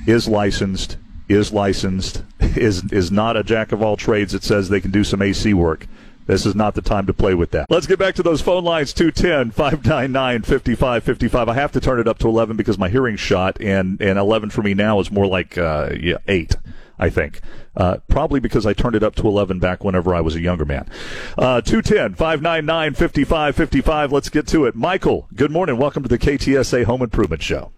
is 0.07 0.27
licensed, 0.27 0.97
is 1.27 1.51
licensed, 1.51 2.23
is 2.39 2.91
is 2.91 3.11
not 3.11 3.37
a 3.37 3.43
jack 3.43 3.71
of 3.71 3.81
all 3.81 3.97
trades 3.97 4.33
that 4.33 4.43
says 4.43 4.69
they 4.69 4.81
can 4.81 4.91
do 4.91 5.03
some 5.03 5.21
AC 5.21 5.53
work. 5.53 5.87
This 6.25 6.45
is 6.45 6.55
not 6.55 6.75
the 6.75 6.81
time 6.81 7.05
to 7.05 7.13
play 7.13 7.33
with 7.33 7.51
that. 7.51 7.67
Let's 7.69 7.87
get 7.87 7.97
back 7.97 8.15
to 8.15 8.23
those 8.23 8.41
phone 8.41 8.65
lines 8.65 8.93
210 8.93 9.51
599 9.51 10.41
5555. 10.41 11.49
I 11.49 11.53
have 11.53 11.71
to 11.71 11.79
turn 11.79 11.99
it 11.99 12.07
up 12.07 12.19
to 12.19 12.27
11 12.27 12.57
because 12.57 12.77
my 12.77 12.89
hearing's 12.89 13.21
shot, 13.21 13.61
and, 13.61 14.01
and 14.01 14.19
11 14.19 14.49
for 14.49 14.61
me 14.61 14.73
now 14.73 14.99
is 14.99 15.09
more 15.09 15.25
like 15.25 15.57
uh, 15.57 15.91
yeah, 15.97 16.17
8. 16.27 16.55
I 16.99 17.09
think. 17.09 17.41
Uh, 17.75 17.97
probably 18.07 18.39
because 18.39 18.65
I 18.65 18.73
turned 18.73 18.95
it 18.95 19.03
up 19.03 19.13
to 19.15 19.27
11 19.27 19.59
back 19.59 19.83
whenever 19.83 20.15
I 20.15 20.21
was 20.21 20.35
a 20.35 20.41
younger 20.41 20.65
man. 20.65 20.89
Uh, 21.37 21.61
210 21.61 22.15
599 22.15 22.93
5555. 22.95 24.11
Let's 24.11 24.29
get 24.29 24.47
to 24.47 24.65
it. 24.65 24.75
Michael, 24.75 25.27
good 25.35 25.51
morning. 25.51 25.77
Welcome 25.77 26.03
to 26.03 26.09
the 26.09 26.17
KTSA 26.17 26.85
Home 26.85 27.03
Improvement 27.03 27.43
Show. 27.43 27.71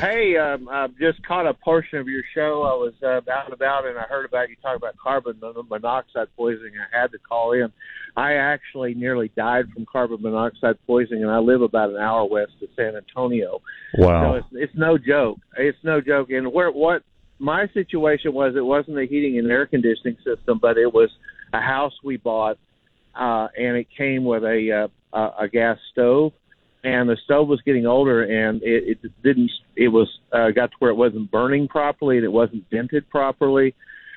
Hey, 0.00 0.36
um, 0.38 0.68
I've 0.70 0.96
just 0.96 1.22
caught 1.26 1.46
a 1.46 1.52
portion 1.52 1.98
of 1.98 2.08
your 2.08 2.22
show. 2.34 2.62
I 2.62 2.74
was 2.74 2.94
uh, 3.02 3.30
out 3.30 3.44
and 3.44 3.52
about, 3.52 3.86
and 3.86 3.98
I 3.98 4.04
heard 4.04 4.24
about 4.24 4.48
you 4.48 4.56
talking 4.62 4.76
about 4.76 4.96
carbon 4.96 5.38
monoxide 5.68 6.28
poisoning. 6.34 6.72
I 6.78 7.00
had 7.00 7.12
to 7.12 7.18
call 7.18 7.52
in. 7.52 7.70
I 8.16 8.34
actually 8.34 8.94
nearly 8.94 9.30
died 9.36 9.66
from 9.72 9.84
carbon 9.84 10.22
monoxide 10.22 10.76
poisoning, 10.86 11.22
and 11.22 11.30
I 11.30 11.38
live 11.38 11.60
about 11.60 11.90
an 11.90 11.96
hour 11.96 12.24
west 12.24 12.52
of 12.62 12.68
San 12.74 12.94
Antonio. 12.96 13.60
Wow, 13.98 14.32
So 14.32 14.36
it's, 14.38 14.46
it's 14.52 14.72
no 14.76 14.96
joke. 14.96 15.38
It's 15.58 15.78
no 15.82 16.00
joke. 16.00 16.30
And 16.30 16.52
where 16.52 16.70
what 16.70 17.02
my 17.38 17.66
situation 17.74 18.32
was 18.32 18.54
it 18.56 18.64
wasn't 18.64 18.98
a 18.98 19.04
heating 19.04 19.38
and 19.38 19.50
air 19.50 19.66
conditioning 19.66 20.16
system, 20.24 20.58
but 20.60 20.78
it 20.78 20.92
was 20.92 21.10
a 21.52 21.60
house 21.60 21.92
we 22.02 22.16
bought, 22.16 22.56
uh, 23.14 23.48
and 23.58 23.76
it 23.76 23.88
came 23.96 24.24
with 24.24 24.42
a 24.42 24.88
uh, 25.12 25.30
a 25.38 25.48
gas 25.48 25.76
stove, 25.92 26.32
and 26.84 27.08
the 27.08 27.16
stove 27.24 27.48
was 27.48 27.60
getting 27.62 27.86
older, 27.86 28.22
and 28.22 28.62
it, 28.62 28.98
it 29.02 29.22
didn't. 29.22 29.50
It 29.76 29.88
was 29.88 30.08
uh, 30.32 30.50
got 30.50 30.70
to 30.70 30.76
where 30.78 30.90
it 30.90 30.96
wasn't 30.96 31.30
burning 31.30 31.68
properly, 31.68 32.16
and 32.16 32.24
it 32.24 32.32
wasn't 32.32 32.64
vented 32.70 33.08
properly, 33.08 33.74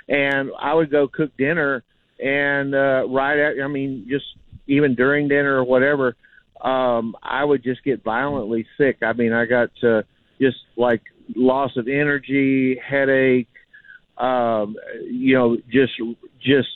and 0.07 0.49
I 0.59 0.73
would 0.73 0.91
go 0.91 1.07
cook 1.07 1.31
dinner, 1.37 1.83
and 2.19 2.73
uh, 2.73 3.07
right 3.07 3.37
at, 3.37 3.63
I 3.63 3.67
mean, 3.67 4.07
just 4.09 4.25
even 4.67 4.95
during 4.95 5.27
dinner 5.27 5.57
or 5.57 5.63
whatever, 5.63 6.15
um, 6.61 7.15
I 7.21 7.43
would 7.43 7.63
just 7.63 7.83
get 7.83 8.03
violently 8.03 8.65
sick. 8.77 8.97
I 9.03 9.13
mean, 9.13 9.33
I 9.33 9.45
got 9.45 9.69
uh, 9.83 10.01
just 10.41 10.57
like 10.75 11.01
loss 11.35 11.71
of 11.77 11.87
energy, 11.87 12.79
headache, 12.83 13.47
um, 14.17 14.75
you 15.03 15.35
know, 15.35 15.57
just 15.71 15.93
just 16.41 16.67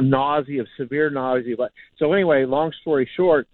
nausea, 0.00 0.64
severe 0.76 1.10
nausea. 1.10 1.56
But 1.56 1.72
so 1.98 2.12
anyway, 2.12 2.44
long 2.44 2.72
story 2.80 3.08
short, 3.16 3.46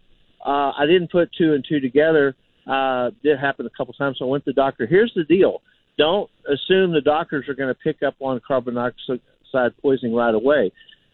uh, 0.45 0.73
I 0.79 0.87
didn't 0.87 1.11
put 1.11 1.31
two 1.37 1.55
and 1.55 1.65
two 1.67 1.81
together. 1.81 2.37
Uh, 2.67 3.11
did 3.23 3.39
happen 3.39 3.67
a 3.67 3.71
couple 3.71 3.93
times. 3.95 4.19
So 4.19 4.27
I 4.27 4.29
went 4.29 4.45
to 4.45 4.51
the 4.51 4.55
doctor. 4.55 4.87
Here's 4.87 5.13
the 5.15 5.25
deal: 5.25 5.63
don't 5.99 6.31
assume 6.49 6.93
the 6.93 7.01
doctors 7.01 7.49
are 7.49 7.55
going 7.55 7.69
to 7.69 7.75
pick 7.75 8.03
up 8.03 8.15
on 8.21 8.41
carbon 8.47 8.75
monoxide 8.75 9.21
poisoning 9.83 10.15
right 10.15 10.35
away, 10.35 10.73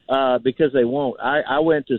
uh, 0.09 0.39
because 0.39 0.73
they 0.73 0.85
won't. 0.85 1.21
I, 1.21 1.41
I 1.41 1.59
went 1.61 1.87
to 1.89 1.99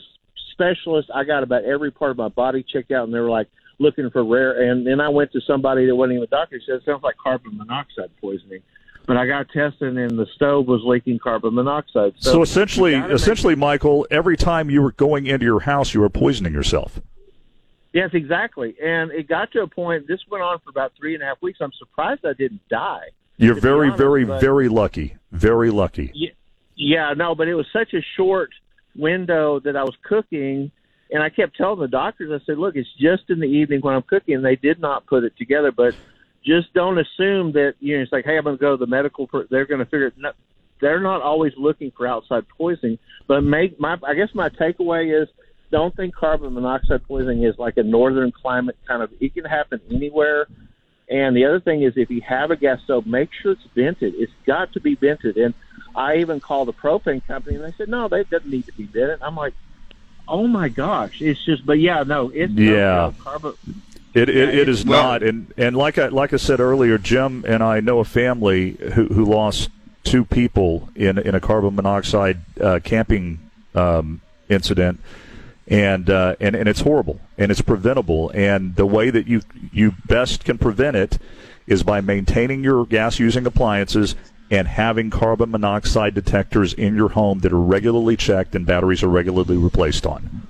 specialists. 0.51 1.11
I 1.13 1.23
got 1.23 1.43
about 1.43 1.63
every 1.65 1.91
part 1.91 2.11
of 2.11 2.17
my 2.17 2.29
body 2.29 2.63
checked 2.63 2.91
out, 2.91 3.05
and 3.05 3.13
they 3.13 3.19
were 3.19 3.29
like 3.29 3.47
looking 3.79 4.09
for 4.09 4.23
rare. 4.23 4.69
And 4.69 4.85
then 4.85 4.99
I 4.99 5.09
went 5.09 5.31
to 5.33 5.41
somebody 5.41 5.85
that 5.85 5.95
wasn't 5.95 6.13
even 6.13 6.23
a 6.23 6.27
doctor. 6.27 6.57
He 6.57 6.63
said 6.65 6.75
it 6.75 6.83
sounds 6.85 7.03
like 7.03 7.15
carbon 7.17 7.57
monoxide 7.57 8.11
poisoning. 8.19 8.61
But 9.07 9.17
I 9.17 9.25
got 9.25 9.47
tested, 9.49 9.97
and 9.97 10.17
the 10.17 10.27
stove 10.35 10.67
was 10.67 10.81
leaking 10.85 11.19
carbon 11.19 11.55
monoxide. 11.55 12.13
So, 12.19 12.33
so 12.33 12.41
essentially, 12.43 12.93
essentially. 12.93 13.55
Michael, 13.55 14.07
every 14.11 14.37
time 14.37 14.69
you 14.69 14.81
were 14.81 14.91
going 14.91 15.25
into 15.25 15.43
your 15.43 15.61
house, 15.61 15.93
you 15.93 16.01
were 16.01 16.09
poisoning 16.09 16.53
yourself. 16.53 17.01
Yes, 17.93 18.11
exactly. 18.13 18.75
And 18.81 19.11
it 19.11 19.27
got 19.27 19.51
to 19.51 19.61
a 19.61 19.67
point. 19.67 20.07
This 20.07 20.19
went 20.29 20.43
on 20.43 20.59
for 20.59 20.69
about 20.69 20.93
three 20.97 21.13
and 21.13 21.23
a 21.23 21.25
half 21.25 21.41
weeks. 21.41 21.59
I'm 21.61 21.73
surprised 21.77 22.25
I 22.25 22.33
didn't 22.33 22.67
die. 22.69 23.07
You're 23.37 23.59
very, 23.59 23.87
honest, 23.87 23.97
very, 23.97 24.23
very 24.23 24.69
lucky. 24.69 25.17
Very 25.31 25.71
lucky. 25.71 26.11
Yeah, 26.13 26.29
yeah, 26.75 27.13
no, 27.15 27.35
but 27.35 27.47
it 27.47 27.55
was 27.55 27.65
such 27.73 27.93
a 27.93 28.01
short 28.15 28.51
window 28.95 29.59
that 29.61 29.75
I 29.75 29.83
was 29.83 29.95
cooking, 30.03 30.71
and 31.11 31.23
I 31.23 31.29
kept 31.29 31.57
telling 31.57 31.79
the 31.79 31.87
doctors, 31.87 32.31
I 32.31 32.43
said, 32.45 32.57
"Look, 32.57 32.75
it's 32.75 32.89
just 32.99 33.29
in 33.29 33.39
the 33.39 33.47
evening 33.47 33.81
when 33.81 33.95
I'm 33.95 34.03
cooking." 34.03 34.35
And 34.35 34.45
they 34.45 34.55
did 34.55 34.79
not 34.79 35.05
put 35.07 35.23
it 35.23 35.33
together, 35.37 35.71
but 35.71 35.95
just 36.45 36.73
don't 36.73 36.97
assume 36.97 37.53
that 37.53 37.75
you 37.79 37.97
know 37.97 38.03
it's 38.03 38.11
like, 38.11 38.25
"Hey, 38.25 38.37
I'm 38.37 38.43
going 38.43 38.57
to 38.57 38.61
go 38.61 38.71
to 38.71 38.77
the 38.77 38.89
medical." 38.89 39.27
Per-. 39.27 39.47
They're 39.49 39.65
going 39.65 39.79
to 39.79 39.85
figure 39.85 40.07
it. 40.07 40.13
No, 40.17 40.31
they're 40.79 41.01
not 41.01 41.21
always 41.21 41.53
looking 41.57 41.91
for 41.95 42.07
outside 42.07 42.45
poisoning, 42.57 42.99
but 43.27 43.41
make 43.41 43.79
my. 43.79 43.97
I 44.05 44.13
guess 44.13 44.29
my 44.33 44.49
takeaway 44.49 45.21
is 45.21 45.29
don't 45.71 45.95
think 45.95 46.13
carbon 46.13 46.53
monoxide 46.53 47.07
poisoning 47.07 47.43
is 47.43 47.57
like 47.57 47.77
a 47.77 47.83
northern 47.83 48.31
climate 48.31 48.77
kind 48.87 49.01
of. 49.01 49.11
It 49.19 49.33
can 49.33 49.45
happen 49.45 49.79
anywhere. 49.89 50.47
And 51.09 51.35
the 51.35 51.45
other 51.45 51.59
thing 51.59 51.81
is, 51.81 51.93
if 51.95 52.09
you 52.09 52.21
have 52.21 52.51
a 52.51 52.55
gas 52.55 52.81
stove, 52.83 53.05
make 53.05 53.29
sure 53.41 53.53
it's 53.53 53.61
vented. 53.75 54.13
It's 54.15 54.31
got 54.45 54.73
to 54.73 54.79
be 54.79 54.95
vented. 54.95 55.37
And 55.37 55.53
I 55.95 56.17
even 56.17 56.39
called 56.39 56.67
the 56.67 56.73
propane 56.73 57.25
company, 57.25 57.55
and 57.55 57.65
they 57.65 57.71
said, 57.73 57.89
no, 57.89 58.07
they 58.07 58.23
doesn't 58.23 58.49
need 58.49 58.65
to 58.67 58.73
be 58.73 58.83
vented. 58.83 59.21
I'm 59.21 59.35
like, 59.35 59.53
oh 60.27 60.47
my 60.47 60.69
gosh, 60.69 61.21
it's 61.21 61.43
just. 61.43 61.65
But 61.65 61.79
yeah, 61.79 62.03
no, 62.03 62.29
it's 62.29 62.53
yeah. 62.53 62.73
No, 62.73 63.15
carbon. 63.19 63.53
It, 64.13 64.27
it, 64.27 64.55
it 64.55 64.69
is 64.69 64.85
well, 64.85 65.03
not, 65.03 65.23
and 65.23 65.53
and 65.57 65.75
like 65.75 65.97
I 65.97 66.07
like 66.07 66.33
I 66.33 66.37
said 66.37 66.59
earlier, 66.59 66.97
Jim 66.97 67.45
and 67.47 67.63
I 67.63 67.79
know 67.79 67.99
a 67.99 68.05
family 68.05 68.71
who 68.93 69.05
who 69.05 69.23
lost 69.23 69.69
two 70.03 70.25
people 70.25 70.89
in 70.95 71.17
in 71.17 71.33
a 71.33 71.39
carbon 71.39 71.75
monoxide 71.75 72.39
uh, 72.59 72.79
camping 72.83 73.39
um, 73.73 74.19
incident 74.49 74.99
and 75.67 76.09
uh, 76.09 76.35
and 76.39 76.55
and 76.55 76.67
it's 76.67 76.81
horrible 76.81 77.19
and 77.37 77.51
it's 77.51 77.61
preventable. 77.61 78.31
And 78.33 78.75
the 78.75 78.85
way 78.85 79.09
that 79.09 79.27
you 79.27 79.41
you 79.71 79.93
best 80.05 80.43
can 80.43 80.57
prevent 80.57 80.95
it 80.95 81.17
is 81.67 81.83
by 81.83 82.01
maintaining 82.01 82.63
your 82.63 82.85
gas 82.85 83.19
using 83.19 83.45
appliances 83.45 84.15
and 84.49 84.67
having 84.67 85.09
carbon 85.09 85.51
monoxide 85.51 86.13
detectors 86.13 86.73
in 86.73 86.95
your 86.95 87.09
home 87.09 87.39
that 87.39 87.53
are 87.53 87.59
regularly 87.59 88.17
checked 88.17 88.53
and 88.53 88.65
batteries 88.65 89.01
are 89.01 89.07
regularly 89.07 89.55
replaced 89.55 90.05
on. 90.05 90.47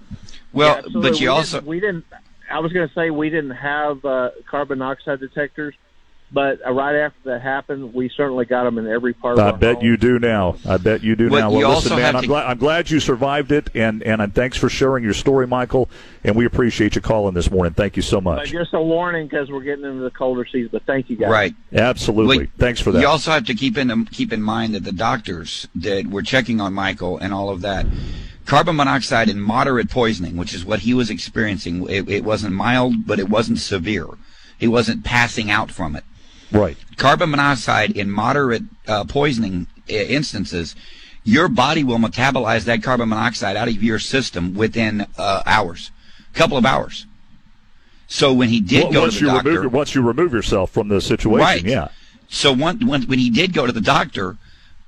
Well, 0.54 0.82
yeah, 0.84 1.00
but 1.00 1.20
you 1.20 1.26
we 1.26 1.28
also 1.28 1.58
didn't, 1.58 1.68
we 1.68 1.80
didn't. 1.80 2.06
I 2.50 2.60
was 2.60 2.74
going 2.74 2.88
to 2.88 2.94
say 2.94 3.12
we 3.12 3.30
didn't 3.30 3.52
have 3.52 4.04
uh, 4.04 4.32
carbon 4.48 4.80
monoxide 4.80 5.20
detectors 5.20 5.76
but 6.34 6.66
uh, 6.66 6.72
right 6.72 6.96
after 6.96 7.20
that 7.26 7.42
happened, 7.42 7.94
we 7.94 8.10
certainly 8.10 8.46
got 8.46 8.64
them 8.64 8.78
in 8.78 8.88
every 8.88 9.14
part 9.14 9.38
of 9.38 9.46
I 9.46 9.52
our 9.52 9.58
bet 9.58 9.76
home. 9.76 9.86
you 9.86 9.98
do 9.98 10.20
now. 10.20 10.56
I 10.68 10.78
bet 10.78 11.04
you 11.04 11.16
do 11.16 11.30
well, 11.30 11.52
now. 11.52 11.58
Well, 11.58 11.76
listen, 11.76 11.98
man, 11.98 12.16
I'm, 12.16 12.22
to... 12.22 12.28
glad, 12.28 12.46
I'm 12.46 12.58
glad 12.58 12.90
you 12.90 13.00
survived 13.00 13.52
it, 13.52 13.70
and, 13.76 14.02
and 14.04 14.34
thanks 14.34 14.58
for 14.58 14.70
sharing 14.70 15.04
your 15.04 15.14
story, 15.14 15.46
Michael. 15.46 15.90
And 16.24 16.36
we 16.36 16.46
appreciate 16.46 16.96
you 16.96 17.02
calling 17.02 17.34
this 17.34 17.52
morning. 17.52 17.74
Thank 17.74 17.96
you 17.96 18.02
so 18.02 18.22
much. 18.22 18.52
But 18.52 18.60
just 18.60 18.74
a 18.74 18.82
warning 18.82 19.28
because 19.28 19.50
we're 19.50 19.62
getting 19.62 19.86
into 19.86 20.04
the 20.04 20.12
colder 20.12 20.46
season. 20.46 20.70
But 20.72 20.84
thank 20.84 21.10
you, 21.10 21.18
guys. 21.18 21.30
Right. 21.30 21.56
Absolutely. 21.74 22.38
Well, 22.38 22.48
thanks 22.58 22.80
for 22.80 22.92
that. 22.92 23.02
You 23.02 23.08
also 23.08 23.32
have 23.32 23.46
to 23.46 23.56
keep 23.56 23.78
in 23.78 24.06
keep 24.06 24.32
in 24.32 24.42
mind 24.42 24.76
that 24.76 24.84
the 24.84 24.92
doctors 24.92 25.68
that 25.76 26.08
were 26.08 26.22
checking 26.22 26.62
on 26.62 26.74
Michael 26.74 27.18
and 27.18 27.34
all 27.34 27.50
of 27.50 27.62
that 27.62 27.86
carbon 28.46 28.76
monoxide 28.76 29.30
and 29.30 29.42
moderate 29.44 29.90
poisoning, 29.90 30.38
which 30.38 30.54
is 30.54 30.66
what 30.66 30.80
he 30.80 30.94
was 30.94 31.10
experiencing. 31.10 31.88
It, 31.90 32.10
it, 32.10 32.24
wasn't 32.24 32.54
mild, 32.54 33.06
but 33.08 33.20
it 33.20 33.30
wasn't 33.30 33.60
severe. 33.60 34.08
He 34.58 34.68
wasn't 34.68 35.04
passing 35.04 35.50
out 35.50 35.72
from 35.72 35.96
it. 35.96 36.04
Right. 36.52 36.78
Carbon 36.98 37.32
monoxide 37.32 37.92
in 37.92 38.10
moderate 38.10 38.64
uh, 38.88 39.06
poisoning 39.06 39.68
uh, 39.90 39.94
instances, 39.94 40.76
your 41.24 41.48
body 41.48 41.84
will 41.84 41.98
metabolize 41.98 42.66
that 42.66 42.84
carbon 42.84 43.10
monoxide 43.10 43.56
out 43.56 43.68
of 43.68 43.82
your 43.82 44.00
system 44.00 44.54
within 44.54 45.06
uh, 45.18 45.44
hours, 45.46 45.92
a 46.34 46.38
couple 46.38 46.58
of 46.58 46.66
hours. 46.66 47.06
So 48.08 48.34
when 48.34 48.50
he 48.50 48.60
did 48.60 48.84
well, 48.86 48.92
go 48.92 49.10
to 49.10 49.20
the 49.20 49.26
doctor, 49.26 49.50
remove, 49.52 49.74
once 49.74 49.96
you 49.96 50.02
remove 50.02 50.34
yourself 50.34 50.72
from 50.72 50.90
the 50.90 51.00
situation, 51.00 51.40
right. 51.40 51.64
yeah. 51.64 51.90
So 52.28 52.52
when, 52.52 52.86
when 52.86 53.04
when 53.04 53.20
he 53.20 53.30
did 53.30 53.54
go 53.54 53.66
to 53.66 53.72
the 53.72 53.82
doctor, 53.82 54.38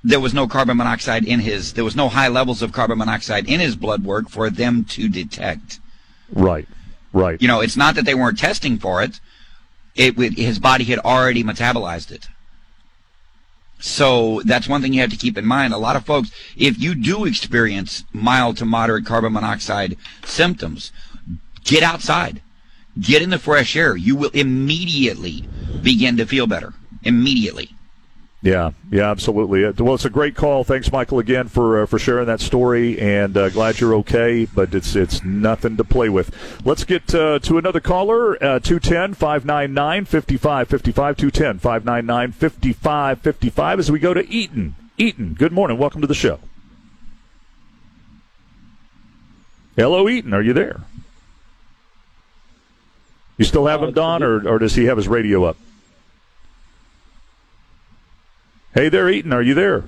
there 0.02 0.20
was 0.20 0.34
no 0.34 0.46
carbon 0.46 0.76
monoxide 0.76 1.24
in 1.24 1.40
his. 1.40 1.72
There 1.72 1.84
was 1.84 1.96
no 1.96 2.10
high 2.10 2.28
levels 2.28 2.60
of 2.60 2.72
carbon 2.72 2.98
monoxide 2.98 3.48
in 3.48 3.60
his 3.60 3.76
blood 3.76 4.04
work 4.04 4.28
for 4.28 4.50
them 4.50 4.84
to 4.90 5.08
detect. 5.08 5.80
Right. 6.30 6.68
Right. 7.14 7.40
You 7.40 7.48
know, 7.48 7.60
it's 7.60 7.76
not 7.76 7.94
that 7.94 8.04
they 8.04 8.14
weren't 8.14 8.38
testing 8.38 8.78
for 8.78 9.02
it 9.02 9.20
it 9.94 10.16
his 10.36 10.58
body 10.58 10.84
had 10.84 10.98
already 11.00 11.44
metabolized 11.44 12.10
it. 12.10 12.28
So 13.80 14.40
that's 14.44 14.68
one 14.68 14.80
thing 14.80 14.94
you 14.94 15.02
have 15.02 15.10
to 15.10 15.16
keep 15.16 15.36
in 15.36 15.44
mind. 15.44 15.74
A 15.74 15.78
lot 15.78 15.96
of 15.96 16.06
folks, 16.06 16.30
if 16.56 16.80
you 16.80 16.94
do 16.94 17.26
experience 17.26 18.04
mild 18.12 18.56
to 18.58 18.64
moderate 18.64 19.04
carbon 19.04 19.34
monoxide 19.34 19.96
symptoms, 20.24 20.90
get 21.64 21.82
outside, 21.82 22.40
get 22.98 23.20
in 23.20 23.30
the 23.30 23.38
fresh 23.38 23.76
air. 23.76 23.94
You 23.94 24.16
will 24.16 24.30
immediately 24.30 25.46
begin 25.82 26.16
to 26.16 26.24
feel 26.24 26.46
better. 26.46 26.72
Immediately. 27.02 27.73
Yeah, 28.44 28.72
yeah, 28.90 29.10
absolutely. 29.10 29.64
Uh, 29.64 29.72
well, 29.78 29.94
it's 29.94 30.04
a 30.04 30.10
great 30.10 30.34
call. 30.34 30.64
Thanks, 30.64 30.92
Michael, 30.92 31.18
again 31.18 31.48
for 31.48 31.82
uh, 31.82 31.86
for 31.86 31.98
sharing 31.98 32.26
that 32.26 32.40
story, 32.40 33.00
and 33.00 33.34
uh, 33.34 33.48
glad 33.48 33.80
you're 33.80 33.94
okay. 33.94 34.44
But 34.44 34.74
it's 34.74 34.94
it's 34.94 35.24
nothing 35.24 35.78
to 35.78 35.84
play 35.84 36.10
with. 36.10 36.30
Let's 36.62 36.84
get 36.84 37.14
uh, 37.14 37.38
to 37.38 37.56
another 37.56 37.80
caller. 37.80 38.34
Uh, 38.34 38.58
210 38.58 39.14
599 39.14 40.04
5555. 40.04 41.16
210 41.16 41.58
599 41.58 42.32
5555 42.32 43.78
as 43.78 43.90
we 43.90 43.98
go 43.98 44.12
to 44.12 44.28
Eaton. 44.28 44.74
Eaton, 44.98 45.32
good 45.32 45.52
morning. 45.52 45.78
Welcome 45.78 46.02
to 46.02 46.06
the 46.06 46.12
show. 46.12 46.38
Hello, 49.74 50.06
Eaton. 50.06 50.34
Are 50.34 50.42
you 50.42 50.52
there? 50.52 50.82
You 53.38 53.46
still 53.46 53.64
have 53.64 53.82
him, 53.82 53.94
Don, 53.94 54.22
or, 54.22 54.46
or 54.46 54.58
does 54.58 54.74
he 54.74 54.84
have 54.84 54.98
his 54.98 55.08
radio 55.08 55.44
up? 55.44 55.56
Hey 58.74 58.88
there, 58.88 59.08
Eaton. 59.08 59.32
Are 59.32 59.40
you 59.40 59.54
there? 59.54 59.84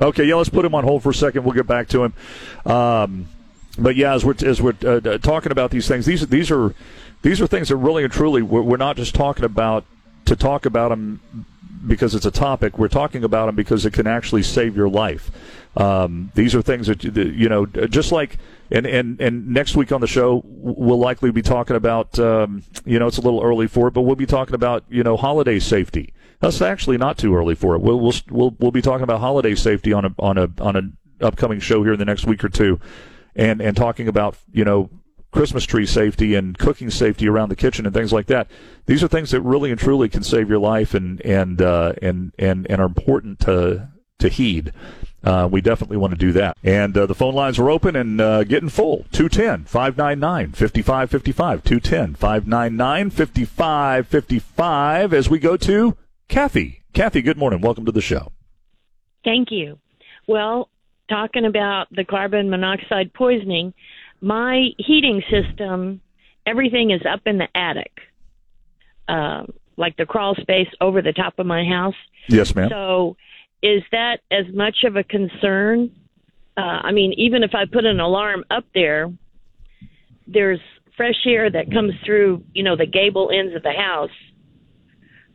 Okay, 0.00 0.22
yeah. 0.22 0.36
Let's 0.36 0.48
put 0.48 0.64
him 0.64 0.72
on 0.76 0.84
hold 0.84 1.02
for 1.02 1.10
a 1.10 1.14
second. 1.14 1.42
We'll 1.42 1.54
get 1.54 1.66
back 1.66 1.88
to 1.88 2.04
him. 2.04 2.14
Um, 2.64 3.28
but 3.76 3.96
yeah, 3.96 4.14
as 4.14 4.24
we're 4.24 4.36
as 4.44 4.62
we're 4.62 4.76
uh, 4.86 5.18
talking 5.18 5.50
about 5.50 5.72
these 5.72 5.88
things, 5.88 6.06
these 6.06 6.24
these 6.28 6.52
are 6.52 6.76
these 7.22 7.40
are 7.40 7.48
things 7.48 7.70
that 7.70 7.76
really 7.76 8.04
and 8.04 8.12
truly 8.12 8.40
we're, 8.40 8.62
we're 8.62 8.76
not 8.76 8.96
just 8.96 9.16
talking 9.16 9.44
about 9.44 9.84
to 10.26 10.36
talk 10.36 10.64
about 10.64 10.90
them 10.90 11.20
because 11.84 12.14
it's 12.14 12.24
a 12.24 12.30
topic. 12.30 12.78
We're 12.78 12.86
talking 12.86 13.24
about 13.24 13.46
them 13.46 13.56
because 13.56 13.84
it 13.84 13.92
can 13.92 14.06
actually 14.06 14.44
save 14.44 14.76
your 14.76 14.88
life. 14.88 15.32
Um, 15.76 16.30
these 16.36 16.54
are 16.54 16.62
things 16.62 16.86
that 16.86 17.02
you 17.02 17.48
know, 17.48 17.66
just 17.66 18.12
like 18.12 18.36
and 18.70 18.86
and 18.86 19.20
and 19.20 19.48
next 19.48 19.74
week 19.74 19.90
on 19.90 20.00
the 20.00 20.06
show 20.06 20.40
we'll 20.44 21.00
likely 21.00 21.32
be 21.32 21.42
talking 21.42 21.74
about. 21.74 22.16
Um, 22.16 22.62
you 22.84 23.00
know, 23.00 23.08
it's 23.08 23.18
a 23.18 23.22
little 23.22 23.42
early 23.42 23.66
for 23.66 23.88
it, 23.88 23.90
but 23.90 24.02
we'll 24.02 24.14
be 24.14 24.24
talking 24.24 24.54
about 24.54 24.84
you 24.88 25.02
know 25.02 25.16
holiday 25.16 25.58
safety. 25.58 26.12
That's 26.40 26.60
actually 26.60 26.98
not 26.98 27.18
too 27.18 27.34
early 27.34 27.54
for 27.54 27.74
it. 27.74 27.80
We'll 27.80 28.00
we'll 28.00 28.14
we'll, 28.30 28.56
we'll 28.58 28.70
be 28.70 28.82
talking 28.82 29.04
about 29.04 29.20
holiday 29.20 29.54
safety 29.54 29.92
on 29.92 30.04
a 30.04 30.14
on 30.18 30.38
a 30.38 30.50
on 30.60 30.76
an 30.76 30.96
upcoming 31.20 31.60
show 31.60 31.82
here 31.82 31.92
in 31.92 31.98
the 31.98 32.04
next 32.04 32.26
week 32.26 32.44
or 32.44 32.48
two, 32.48 32.78
and 33.34 33.60
and 33.60 33.76
talking 33.76 34.08
about 34.08 34.36
you 34.52 34.64
know 34.64 34.90
Christmas 35.30 35.64
tree 35.64 35.86
safety 35.86 36.34
and 36.34 36.58
cooking 36.58 36.90
safety 36.90 37.28
around 37.28 37.50
the 37.50 37.56
kitchen 37.56 37.86
and 37.86 37.94
things 37.94 38.12
like 38.12 38.26
that. 38.26 38.48
These 38.86 39.02
are 39.02 39.08
things 39.08 39.30
that 39.30 39.40
really 39.40 39.70
and 39.70 39.80
truly 39.80 40.08
can 40.08 40.22
save 40.22 40.48
your 40.48 40.58
life 40.58 40.94
and 40.94 41.20
and 41.22 41.60
uh, 41.60 41.94
and 42.02 42.32
and 42.38 42.66
and 42.68 42.80
are 42.80 42.86
important 42.86 43.40
to 43.40 43.88
to 44.18 44.28
heed. 44.28 44.72
Uh, 45.24 45.48
we 45.50 45.60
definitely 45.60 45.96
want 45.96 46.12
to 46.12 46.18
do 46.18 46.32
that. 46.32 46.56
And 46.62 46.96
uh, 46.96 47.06
the 47.06 47.14
phone 47.14 47.34
lines 47.34 47.58
are 47.58 47.68
open 47.68 47.96
and 47.96 48.20
uh, 48.20 48.44
getting 48.44 48.68
full. 48.68 49.06
210 49.10 49.64
599 49.64 50.52
5555. 50.52 51.64
210 51.64 52.14
599 52.14 53.10
5555. 53.10 55.12
As 55.12 55.28
we 55.28 55.40
go 55.40 55.56
to 55.56 55.96
Kathy. 56.28 56.82
Kathy, 56.92 57.22
good 57.22 57.38
morning. 57.38 57.60
Welcome 57.60 57.84
to 57.86 57.92
the 57.92 58.00
show. 58.00 58.32
Thank 59.24 59.48
you. 59.50 59.78
Well, 60.26 60.68
talking 61.08 61.44
about 61.44 61.86
the 61.90 62.04
carbon 62.04 62.50
monoxide 62.50 63.12
poisoning, 63.14 63.74
my 64.20 64.68
heating 64.78 65.22
system, 65.30 66.00
everything 66.46 66.90
is 66.90 67.02
up 67.10 67.20
in 67.26 67.38
the 67.38 67.48
attic, 67.54 67.92
uh, 69.08 69.44
like 69.76 69.96
the 69.96 70.06
crawl 70.06 70.34
space 70.40 70.68
over 70.80 71.02
the 71.02 71.12
top 71.12 71.38
of 71.38 71.46
my 71.46 71.64
house. 71.64 71.94
Yes, 72.28 72.54
ma'am. 72.54 72.68
So, 72.70 73.16
is 73.62 73.82
that 73.92 74.20
as 74.30 74.46
much 74.52 74.84
of 74.84 74.96
a 74.96 75.04
concern? 75.04 75.90
Uh, 76.56 76.80
I 76.82 76.92
mean, 76.92 77.12
even 77.16 77.42
if 77.42 77.54
I 77.54 77.64
put 77.66 77.84
an 77.84 78.00
alarm 78.00 78.44
up 78.50 78.64
there, 78.74 79.12
there's 80.26 80.60
fresh 80.96 81.26
air 81.26 81.50
that 81.50 81.70
comes 81.70 81.92
through, 82.04 82.42
you 82.54 82.62
know, 82.62 82.76
the 82.76 82.86
gable 82.86 83.30
ends 83.32 83.54
of 83.54 83.62
the 83.62 83.72
house. 83.72 84.10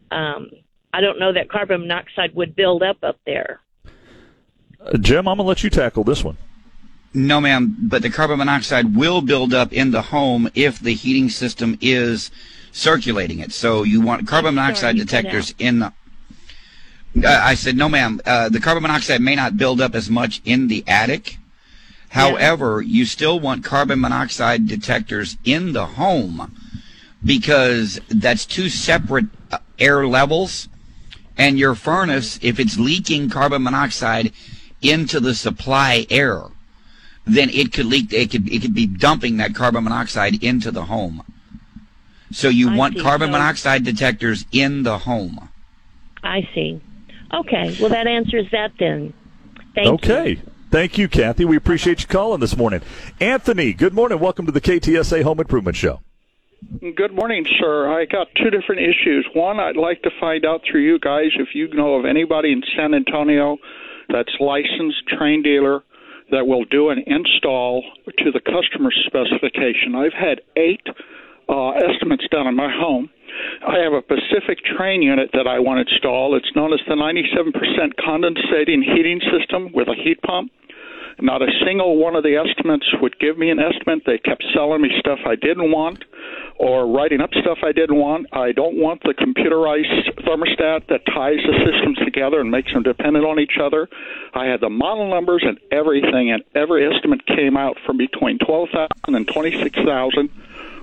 Um, 0.10 0.50
I 0.94 1.02
don't 1.02 1.20
know 1.20 1.34
that 1.34 1.50
carbon 1.50 1.82
monoxide 1.82 2.36
would 2.36 2.56
build 2.56 2.84
up 2.84 2.98
up 3.04 3.18
there. 3.26 3.62
Uh, 4.80 4.98
Jim, 4.98 5.28
I'm 5.28 5.38
going 5.38 5.46
to 5.46 5.50
let 5.50 5.64
you 5.64 5.70
tackle 5.70 6.04
this 6.04 6.24
one. 6.24 6.38
No, 7.14 7.42
ma'am, 7.42 7.76
but 7.82 8.02
the 8.02 8.10
carbon 8.10 8.38
monoxide 8.38 8.96
will 8.96 9.22
build 9.22 9.54
up 9.54 9.74
in 9.74 9.92
the 9.92 10.02
home 10.02 10.50
if 10.56 10.80
the 10.80 10.94
heating 10.94 11.30
system 11.30 11.78
is 11.82 12.32
circulating 12.72 13.40
it. 13.40 13.52
So 13.52 13.84
you 13.84 14.00
want 14.02 14.28
carbon 14.28 14.56
monoxide 14.56 14.96
Sorry, 14.96 15.06
detectors 15.06 15.54
in 15.60 15.80
the. 15.80 15.94
Uh, 17.24 17.42
I 17.44 17.56
said, 17.56 17.76
no, 17.76 17.90
ma'am. 17.90 18.22
Uh, 18.26 18.48
the 18.48 18.62
carbon 18.62 18.84
monoxide 18.84 19.22
may 19.22 19.36
not 19.36 19.58
build 19.58 19.82
up 19.82 19.94
as 19.94 20.10
much 20.10 20.42
in 20.46 20.70
the 20.70 20.86
attic. 20.88 21.38
However, 22.10 22.82
you 22.82 23.06
still 23.06 23.40
want 23.40 23.64
carbon 23.64 24.00
monoxide 24.00 24.68
detectors 24.68 25.38
in 25.44 25.74
the 25.74 25.86
home 25.86 26.56
because 27.24 28.00
that's 28.10 28.46
two 28.46 28.70
separate 28.70 29.28
uh, 29.52 29.60
air 29.80 30.08
levels. 30.08 30.68
And 31.38 31.58
your 31.58 31.76
furnace, 31.76 32.40
if 32.42 32.60
it's 32.60 32.78
leaking 32.78 33.30
carbon 33.30 33.64
monoxide 33.64 34.32
into 34.82 35.20
the 35.20 35.34
supply 35.34 36.06
air, 36.10 36.44
then 37.26 37.50
it 37.50 37.72
could 37.74 37.86
leak. 37.86 38.12
It 38.14 38.32
could 38.32 38.52
it 38.52 38.62
could 38.62 38.74
be 38.74 38.86
dumping 38.88 39.38
that 39.38 39.56
carbon 39.56 39.84
monoxide 39.84 40.44
into 40.44 40.72
the 40.72 40.86
home. 40.86 41.24
So 42.32 42.48
you 42.50 42.70
I 42.72 42.76
want 42.76 42.96
see. 42.96 43.02
carbon 43.02 43.28
So- 43.30 43.32
monoxide 43.34 43.84
detectors 43.84 44.46
in 44.52 44.84
the 44.84 45.00
home. 45.00 45.50
I 46.24 46.48
see. 46.54 46.80
Okay, 47.34 47.76
well 47.80 47.90
that 47.90 48.08
answers 48.08 48.48
that 48.52 48.74
then. 48.80 49.14
Thank 49.74 49.88
you. 50.06 50.14
okay. 50.14 50.42
Thank 50.70 50.98
you, 50.98 51.08
Kathy. 51.10 51.44
We 51.44 51.58
appreciate 51.58 52.02
you 52.02 52.08
calling 52.08 52.40
this 52.40 52.56
morning. 52.56 52.82
Anthony, 53.20 53.74
good 53.74 53.94
morning. 53.94 54.20
Welcome 54.20 54.46
to 54.46 54.52
the 54.54 54.62
KTSA 54.62 55.22
Home 55.24 55.40
Improvement 55.40 55.76
Show. 55.76 56.00
Good 56.62 57.14
morning, 57.14 57.44
sir. 57.60 57.90
I 57.90 58.06
got 58.06 58.28
two 58.36 58.52
different 58.52 58.82
issues. 58.82 59.26
One, 59.34 59.60
I'd 59.60 59.78
like 59.78 60.04
to 60.04 60.12
find 60.20 60.46
out 60.46 60.62
through 60.62 60.82
you 60.82 61.00
guys 61.00 61.34
if 61.40 61.56
you 61.56 61.68
know 61.74 61.96
of 61.96 62.06
anybody 62.06 62.52
in 62.52 62.62
San 62.78 62.94
Antonio 62.94 63.58
that's 64.10 64.30
licensed 64.40 65.10
Trane 65.10 65.44
dealer 65.44 65.82
that 66.30 66.46
will 66.46 66.66
do 66.66 66.90
an 66.90 67.04
install 67.08 67.84
to 68.06 68.32
the 68.32 68.40
customer 68.40 68.92
specification. 69.08 69.96
I've 69.96 70.14
had 70.14 70.42
eight 70.56 70.86
uh, 71.50 71.72
estimates 71.82 72.26
done 72.30 72.46
on 72.46 72.56
my 72.56 72.70
home. 72.72 73.10
I 73.68 73.80
have 73.80 73.94
a 73.94 74.02
Pacific 74.02 74.60
Trane 74.66 75.02
unit 75.02 75.32
that 75.34 75.48
I 75.48 75.58
want 75.58 75.90
installed. 75.90 76.36
It's 76.36 76.56
known 76.56 76.74
as 76.74 76.80
the 76.88 76.94
97% 76.94 77.58
condensating 77.98 78.84
heating 78.86 79.20
system 79.34 79.72
with 79.74 79.88
a 79.88 79.96
heat 79.96 80.22
pump. 80.22 80.52
Not 81.20 81.42
a 81.42 81.48
single 81.66 81.98
one 81.98 82.16
of 82.16 82.24
the 82.24 82.36
estimates 82.36 82.86
would 83.02 83.20
give 83.20 83.38
me 83.38 83.50
an 83.50 83.60
estimate. 83.60 84.04
They 84.06 84.18
kept 84.18 84.44
selling 84.54 84.82
me 84.82 84.90
stuff 85.00 85.20
I 85.26 85.36
didn't 85.36 85.72
want 85.72 86.04
or 86.58 86.88
writing 86.88 87.22
up 87.22 87.32
stuff 87.42 87.60
I 87.64 87.72
didn't 87.72 87.96
want. 87.96 88.28
I 88.32 88.52
don't 88.52 88.78
want 88.78 89.02
the 89.04 89.14
computerized 89.14 90.14
thermostat 90.26 90.88
that 90.88 91.06
ties 91.08 91.40
the 91.46 91.58
systems 91.66 91.98
together 92.06 92.40
and 92.40 92.52
makes 92.52 92.72
them 92.74 92.84
dependent 92.84 93.26
on 93.26 93.40
each 93.40 93.58
other. 93.62 93.90
I 94.34 94.46
had 94.46 94.62
the 94.62 94.70
model 94.70 95.10
numbers 95.10 95.44
and 95.46 95.60
everything, 95.72 96.32
and 96.32 96.44
every 96.56 96.86
estimate 96.86 97.26
came 97.26 97.58
out 97.58 97.78
from 97.86 97.98
between 97.98 98.38
12,000 98.40 98.90
and 99.08 99.28
26,000 99.28 100.30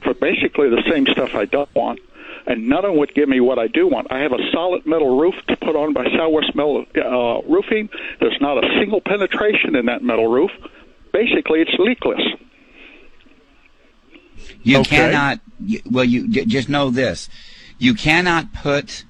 for 0.03 0.15
basically 0.15 0.69
the 0.69 0.83
same 0.91 1.07
stuff 1.07 1.35
I 1.35 1.45
don't 1.45 1.73
want 1.75 2.01
and 2.49 2.67
none 2.67 2.79
of 2.85 2.91
them 2.91 2.97
would 2.99 3.15
give 3.15 3.29
me 3.29 3.41
what 3.41 3.59
I 3.59 3.69
do 3.69 3.87
want. 3.87 4.11
I 4.11 4.21
have 4.21 4.33
a 4.33 4.51
solid 4.51 4.87
metal 4.87 5.21
roof 5.21 5.35
to 5.49 5.57
put 5.57 5.77
on 5.77 5.93
by 5.93 6.05
Southwest 6.17 6.55
Metal 6.57 6.85
uh, 6.97 7.43
Roofing. 7.47 7.91
There's 8.21 8.39
not 8.41 8.57
a 8.65 8.67
single 8.81 9.03
penetration 9.03 9.77
in 9.77 9.87
that 9.87 10.03
metal 10.03 10.27
roof. 10.29 10.51
Basically, 11.13 11.61
it's 11.61 11.71
leakless. 11.73 12.23
You 14.63 14.79
Okay. 14.79 14.97
cannot. 14.97 15.41
Well, 15.91 16.05
you 16.05 16.29
just 16.29 16.69
know 16.69 16.91
this: 16.91 17.29
you 17.79 17.93
cannot 17.95 18.53
put 18.55 19.05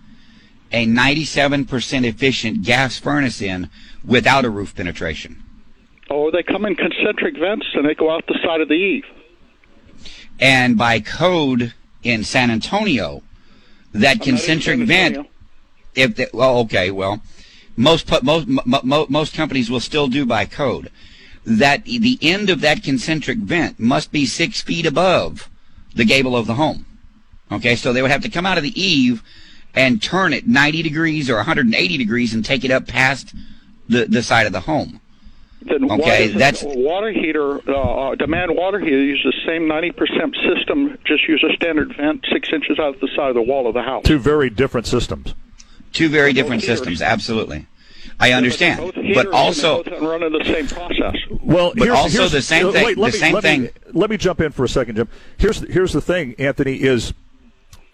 a 0.72 0.86
97% 0.86 2.04
efficient 2.04 2.62
gas 2.62 2.98
furnace 2.98 3.40
in 3.40 3.70
without 4.04 4.44
a 4.44 4.50
roof 4.50 4.74
penetration. 4.74 5.42
Oh, 6.10 6.30
they 6.30 6.42
come 6.42 6.64
in 6.64 6.74
concentric 6.74 7.36
vents 7.38 7.66
and 7.74 7.88
they 7.88 7.94
go 7.94 8.10
out 8.10 8.26
the 8.26 8.38
side 8.44 8.60
of 8.60 8.68
the 8.68 8.74
eave. 8.74 9.04
And 10.40 10.76
by 10.76 11.00
code 11.00 11.74
in 12.02 12.24
San 12.24 12.50
Antonio, 12.50 13.22
that 13.92 14.20
concentric 14.20 14.80
vent, 14.80 15.28
if 15.94 16.16
the, 16.16 16.28
well, 16.32 16.58
okay, 16.58 16.90
well, 16.90 17.22
most 17.76 18.10
most 18.22 18.46
mo- 18.48 18.80
mo- 18.82 19.06
most 19.08 19.34
companies 19.34 19.70
will 19.70 19.80
still 19.80 20.08
do 20.08 20.26
by 20.26 20.44
code 20.44 20.90
that 21.44 21.84
the 21.84 22.18
end 22.20 22.50
of 22.50 22.60
that 22.60 22.82
concentric 22.82 23.38
vent 23.38 23.80
must 23.80 24.12
be 24.12 24.26
six 24.26 24.60
feet 24.60 24.84
above 24.84 25.48
the 25.94 26.04
gable 26.04 26.36
of 26.36 26.46
the 26.46 26.54
home. 26.54 26.84
Okay, 27.50 27.74
so 27.74 27.92
they 27.92 28.02
would 28.02 28.10
have 28.10 28.22
to 28.22 28.28
come 28.28 28.44
out 28.44 28.58
of 28.58 28.62
the 28.62 28.80
eave 28.80 29.22
and 29.74 30.02
turn 30.02 30.32
it 30.32 30.46
90 30.46 30.82
degrees 30.82 31.30
or 31.30 31.36
180 31.36 31.96
degrees 31.96 32.34
and 32.34 32.44
take 32.44 32.64
it 32.64 32.70
up 32.70 32.86
past 32.86 33.34
the, 33.88 34.04
the 34.04 34.22
side 34.22 34.46
of 34.46 34.52
the 34.52 34.60
home. 34.60 35.00
Then 35.62 35.84
Okay, 35.90 35.96
why 35.96 36.18
does 36.26 36.34
a 36.34 36.38
that's- 36.38 36.64
water 36.64 37.10
heater, 37.10 37.60
uh, 37.68 38.10
uh, 38.10 38.14
demand 38.14 38.54
water 38.54 38.78
heater 38.78 39.02
use 39.02 39.20
the 39.24 39.32
same 39.46 39.66
90% 39.66 40.36
system, 40.36 40.96
just 41.04 41.26
use 41.28 41.44
a 41.48 41.52
standard 41.56 41.94
vent 41.96 42.24
six 42.32 42.48
inches 42.52 42.78
out 42.78 43.00
the 43.00 43.08
side 43.16 43.28
of 43.30 43.34
the 43.34 43.42
wall 43.42 43.66
of 43.66 43.74
the 43.74 43.82
house. 43.82 44.04
Two 44.04 44.18
very 44.18 44.50
different 44.50 44.86
systems. 44.86 45.34
Two 45.92 46.08
very 46.08 46.32
different 46.32 46.62
heaters. 46.62 46.78
systems, 46.78 47.02
absolutely. 47.02 47.66
I 48.20 48.32
understand, 48.32 48.80
Both 48.80 48.94
heaters 48.94 49.14
but 49.16 49.26
also 49.28 49.82
they 49.82 49.90
both 49.90 50.02
run 50.02 50.22
in 50.22 50.32
the 50.32 50.44
same 50.44 50.66
process. 50.68 51.16
Well, 51.42 51.72
But 51.74 51.84
here's, 51.84 51.96
also 51.98 52.08
here's- 52.18 52.32
the 52.32 52.42
same 52.42 52.66
uh, 52.66 52.72
thing- 52.72 52.84
Wait, 52.86 52.98
let 52.98 53.12
the 53.12 53.16
me, 53.18 53.20
same 53.20 53.34
let 53.34 53.44
Me, 53.44 53.68
let 53.92 54.10
me 54.10 54.16
jump 54.16 54.40
in 54.40 54.52
for 54.52 54.64
a 54.64 54.68
second, 54.68 54.96
Jim. 54.96 55.08
Here's 55.36 55.60
here's 55.72 55.92
the 55.92 56.00
thing, 56.00 56.34
Anthony 56.38 56.76
is. 56.76 57.12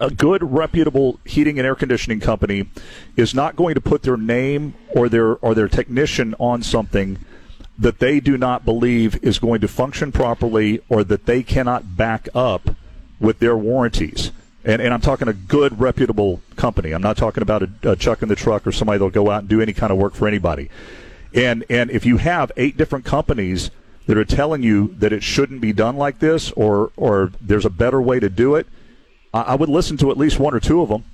A 0.01 0.11
good, 0.11 0.43
reputable 0.43 1.21
heating 1.25 1.57
and 1.59 1.65
air 1.65 1.77
conditioning 1.77 2.19
company 2.19 2.69
is 3.17 3.33
not 3.33 3.55
going 3.55 3.77
to 3.77 3.81
put 3.81 4.03
their 4.03 4.17
name 4.17 4.75
or 4.91 5.09
their 5.09 5.37
or 5.37 5.55
their 5.55 5.69
technician 5.69 6.35
on 6.41 6.63
something 6.63 7.17
that 7.79 7.99
they 7.99 8.21
do 8.21 8.39
not 8.39 8.65
believe 8.65 9.23
is 9.23 9.39
going 9.39 9.61
to 9.61 9.69
function 9.69 10.13
properly 10.13 10.81
or 10.89 11.03
that 11.05 11.27
they 11.27 11.43
cannot 11.43 11.97
back 11.97 12.29
up 12.35 12.71
with 13.19 13.39
their 13.41 13.57
warranties. 13.57 14.31
And, 14.65 14.81
and 14.81 14.95
I'm 14.95 15.01
talking 15.01 15.29
a 15.29 15.33
good, 15.33 15.81
reputable 15.81 16.41
company. 16.57 16.93
I'm 16.93 17.03
not 17.03 17.17
talking 17.17 17.43
about 17.43 17.63
a, 17.63 17.71
a 17.83 17.97
chuck 17.97 18.23
in 18.23 18.29
the 18.29 18.37
truck 18.37 18.67
or 18.67 18.73
somebody 18.73 18.99
that'll 18.99 19.11
go 19.11 19.31
out 19.31 19.41
and 19.41 19.49
do 19.49 19.61
any 19.61 19.73
kind 19.73 19.93
of 19.93 19.99
work 19.99 20.15
for 20.15 20.27
anybody. 20.27 20.71
And 21.35 21.65
and 21.69 21.91
if 21.91 22.07
you 22.07 22.19
have 22.19 22.53
eight 22.57 22.77
different 22.77 23.05
companies 23.05 23.71
that 24.07 24.17
are 24.17 24.25
telling 24.25 24.63
you 24.63 24.95
that 24.99 25.13
it 25.13 25.23
shouldn't 25.23 25.61
be 25.61 25.73
done 25.73 25.97
like 25.97 26.21
this, 26.21 26.53
or 26.53 26.93
or 26.97 27.33
there's 27.41 27.65
a 27.65 27.71
better 27.71 28.01
way 28.01 28.21
to 28.21 28.31
do 28.31 28.55
it, 28.55 28.67
I, 29.33 29.41
I 29.43 29.55
would 29.57 29.69
listen 29.69 29.97
to 29.99 30.11
at 30.11 30.17
least 30.17 30.39
one 30.39 30.55
or 30.55 30.61
two 30.61 30.81
of 30.81 30.89
them. 30.89 31.05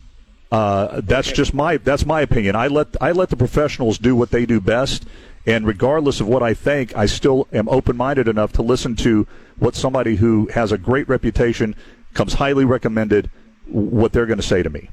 Uh, 0.52 1.00
that's 1.02 1.32
just 1.32 1.54
my 1.54 1.78
that's 1.78 2.04
my 2.04 2.20
opinion. 2.20 2.54
I 2.54 2.66
let 2.66 2.88
I 3.00 3.12
let 3.12 3.30
the 3.30 3.36
professionals 3.36 3.98
do 3.98 4.14
what 4.14 4.30
they 4.30 4.44
do 4.44 4.60
best, 4.60 5.06
and 5.46 5.66
regardless 5.66 6.20
of 6.20 6.26
what 6.28 6.42
I 6.42 6.54
think, 6.54 6.94
I 6.96 7.06
still 7.06 7.48
am 7.52 7.68
open 7.68 7.96
minded 7.96 8.28
enough 8.28 8.52
to 8.54 8.62
listen 8.62 8.96
to 8.96 9.26
what 9.58 9.74
somebody 9.74 10.16
who 10.16 10.48
has 10.54 10.72
a 10.72 10.78
great 10.78 11.08
reputation, 11.08 11.74
comes 12.14 12.34
highly 12.34 12.64
recommended, 12.64 13.30
what 13.66 14.12
they're 14.12 14.26
going 14.26 14.40
to 14.40 14.46
say 14.46 14.62
to 14.62 14.70
me. 14.70 14.90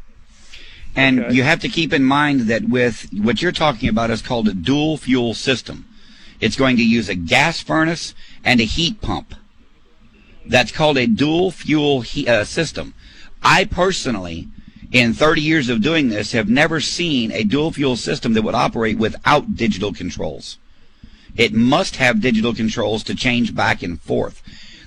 And 0.96 1.20
Okay. 1.20 1.36
you 1.36 1.44
have 1.44 1.60
to 1.60 1.70
keep 1.70 1.94
in 1.94 2.04
mind 2.04 2.42
that 2.42 2.68
with 2.70 3.08
what 3.14 3.42
you're 3.42 3.52
talking 3.52 3.90
about 3.90 4.10
is 4.10 4.22
called 4.22 4.48
a 4.48 4.54
dual 4.54 4.98
fuel 4.98 5.34
system. 5.34 5.86
It's 6.40 6.56
going 6.56 6.78
to 6.78 6.84
use 6.84 7.10
a 7.10 7.16
gas 7.16 7.62
furnace 7.62 8.14
and 8.44 8.60
a 8.60 8.64
heat 8.66 9.02
pump. 9.02 9.34
That's 10.46 10.72
called 10.72 10.98
a 10.98 11.08
dual 11.08 11.52
fuel 11.52 12.02
he- 12.02 12.28
uh, 12.28 12.46
system. 12.46 12.94
I 13.44 13.66
personally, 13.66 14.48
in 14.92 15.14
30 15.14 15.42
years 15.42 15.70
of 15.70 15.82
doing 15.82 16.10
this, 16.10 16.32
have 16.32 16.50
never 16.50 16.80
seen 16.80 17.32
a 17.32 17.44
dual 17.44 17.72
fuel 17.72 17.96
system 17.96 18.34
that 18.34 18.44
would 18.44 18.56
operate 18.56 18.98
without 18.98 19.56
digital 19.56 19.94
controls. 19.94 20.58
It 21.36 21.54
must 21.54 21.98
have 21.98 22.22
digital 22.22 22.54
controls 22.54 23.04
to 23.04 23.16
change 23.16 23.54
back 23.54 23.84
and 23.84 24.02
forth. 24.02 24.42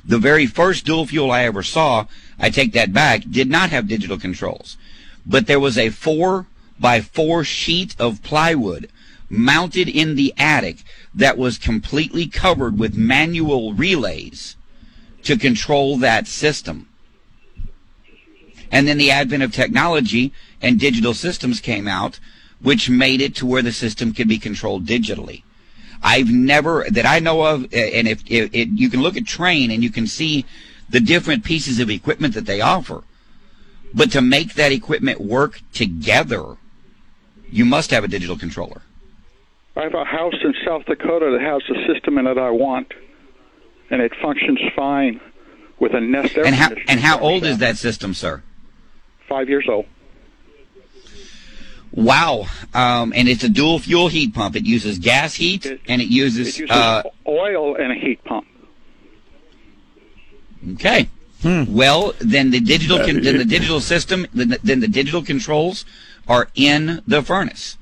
The 0.05 0.19
very 0.19 0.47
first 0.47 0.87
dual 0.87 1.07
fuel 1.07 1.31
I 1.31 1.45
ever 1.45 1.63
saw, 1.63 2.07
I 2.39 2.51
take 2.51 2.73
that 2.73 2.93
back, 2.93 3.23
did 3.31 3.51
not 3.51 3.71
have 3.71 3.87
digital 3.87 4.19
controls. 4.19 4.77
But 5.27 5.47
there 5.47 5.61
was 5.61 5.77
a 5.77 5.91
four 5.91 6.47
by 6.79 7.03
four 7.03 7.45
sheet 7.45 7.95
of 7.99 8.23
plywood 8.23 8.91
mounted 9.29 9.89
in 9.89 10.17
the 10.17 10.35
attic 10.37 10.79
that 11.15 11.39
was 11.39 11.59
completely 11.59 12.27
covered 12.27 12.79
with 12.79 12.97
manual 12.97 13.75
relays 13.75 14.57
to 15.23 15.37
control 15.37 15.99
that 15.99 16.27
system. 16.27 16.89
And 18.71 18.87
then 18.87 18.99
the 18.99 19.11
advent 19.11 19.43
of 19.43 19.53
technology 19.53 20.33
and 20.63 20.79
digital 20.79 21.15
systems 21.15 21.61
came 21.61 21.89
out, 21.89 22.21
which 22.63 22.91
made 22.91 23.21
it 23.21 23.35
to 23.37 23.47
where 23.47 23.63
the 23.63 23.73
system 23.73 24.13
could 24.13 24.29
be 24.29 24.39
controlled 24.39 24.87
digitally. 24.87 25.43
I've 26.03 26.31
never, 26.31 26.87
that 26.91 27.05
I 27.05 27.19
know 27.19 27.43
of, 27.43 27.65
and 27.65 28.09
if, 28.09 28.23
if, 28.27 28.55
if 28.55 28.69
you 28.73 28.89
can 28.89 29.03
look 29.03 29.17
at 29.17 29.25
Trane 29.25 29.73
and 29.73 29.83
you 29.83 29.91
can 29.91 30.07
see 30.07 30.47
the 30.89 31.01
different 31.01 31.45
pieces 31.45 31.79
of 31.79 31.91
equipment 31.91 32.35
that 32.35 32.47
they 32.47 32.61
offer, 32.61 33.03
but 33.93 34.13
to 34.13 34.21
make 34.21 34.55
that 34.55 34.73
equipment 34.73 35.21
work 35.21 35.61
together, 35.73 36.57
you 37.51 37.65
must 37.65 37.91
have 37.91 38.05
a 38.05 38.09
digital 38.09 38.39
controller. 38.39 38.83
I 39.77 39.83
have 39.83 39.95
a 39.95 40.05
house 40.05 40.35
in 40.43 40.55
South 40.65 40.85
Dakota 40.87 41.31
that 41.33 41.41
has 41.41 41.63
the 41.69 41.93
system 41.93 42.19
in 42.19 42.27
it 42.27 42.39
I 42.39 42.51
want, 42.51 42.93
and 43.91 44.01
it 44.01 44.13
functions 44.23 44.61
fine 44.75 45.21
with 45.79 45.95
a 45.95 46.01
Nest 46.01 46.37
air 46.37 46.45
And 46.45 46.55
how, 46.55 46.71
and 46.89 47.01
how 47.01 47.19
old 47.19 47.45
is 47.45 47.59
that 47.59 47.77
system, 47.77 48.15
sir? 48.15 48.43
Five 49.31 49.49
years 49.49 49.65
old. 49.69 49.87
Wow. 51.93 52.47
Um, 52.75 53.13
and 53.15 53.29
it's 53.29 53.45
a 53.45 53.49
dual 53.49 53.79
fuel 53.79 54.09
heat 54.09 54.35
pump. 54.35 54.57
It 54.57 54.67
uses 54.67 54.99
gas 54.99 55.35
heat 55.35 55.65
It- 55.67 55.81
and 55.89 56.03
it 56.03 56.09
uses, 56.09 56.49
It 56.57 56.61
uses 56.63 56.77
uh, 56.77 57.03
oil 57.29 57.77
and 57.77 57.93
a 57.93 57.95
heat 57.95 58.23
pump. 58.25 58.47
okay. 60.75 61.09
Well, 61.43 62.13
then 62.19 62.51
the 62.51 62.61
digital 62.61 62.99
con- 62.99 63.23
then 63.23 63.39
the 63.39 63.47
digital 63.47 63.81
system 63.81 64.27
then 64.35 64.49
the, 64.51 64.59
then 64.63 64.81
the 64.81 64.89
digital 64.89 65.23
controls 65.23 65.87
are 66.29 66.49
in 66.55 67.01
the 67.07 67.23
furnace. 67.23 67.79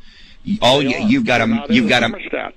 All 0.63 0.81
you, 0.81 0.97
you've 0.99 1.27
got 1.27 1.39
They're 1.39 1.65
a 1.65 1.73
you've 1.73 1.89
got 1.89 2.05
a 2.05 2.09
thermostat. 2.09 2.53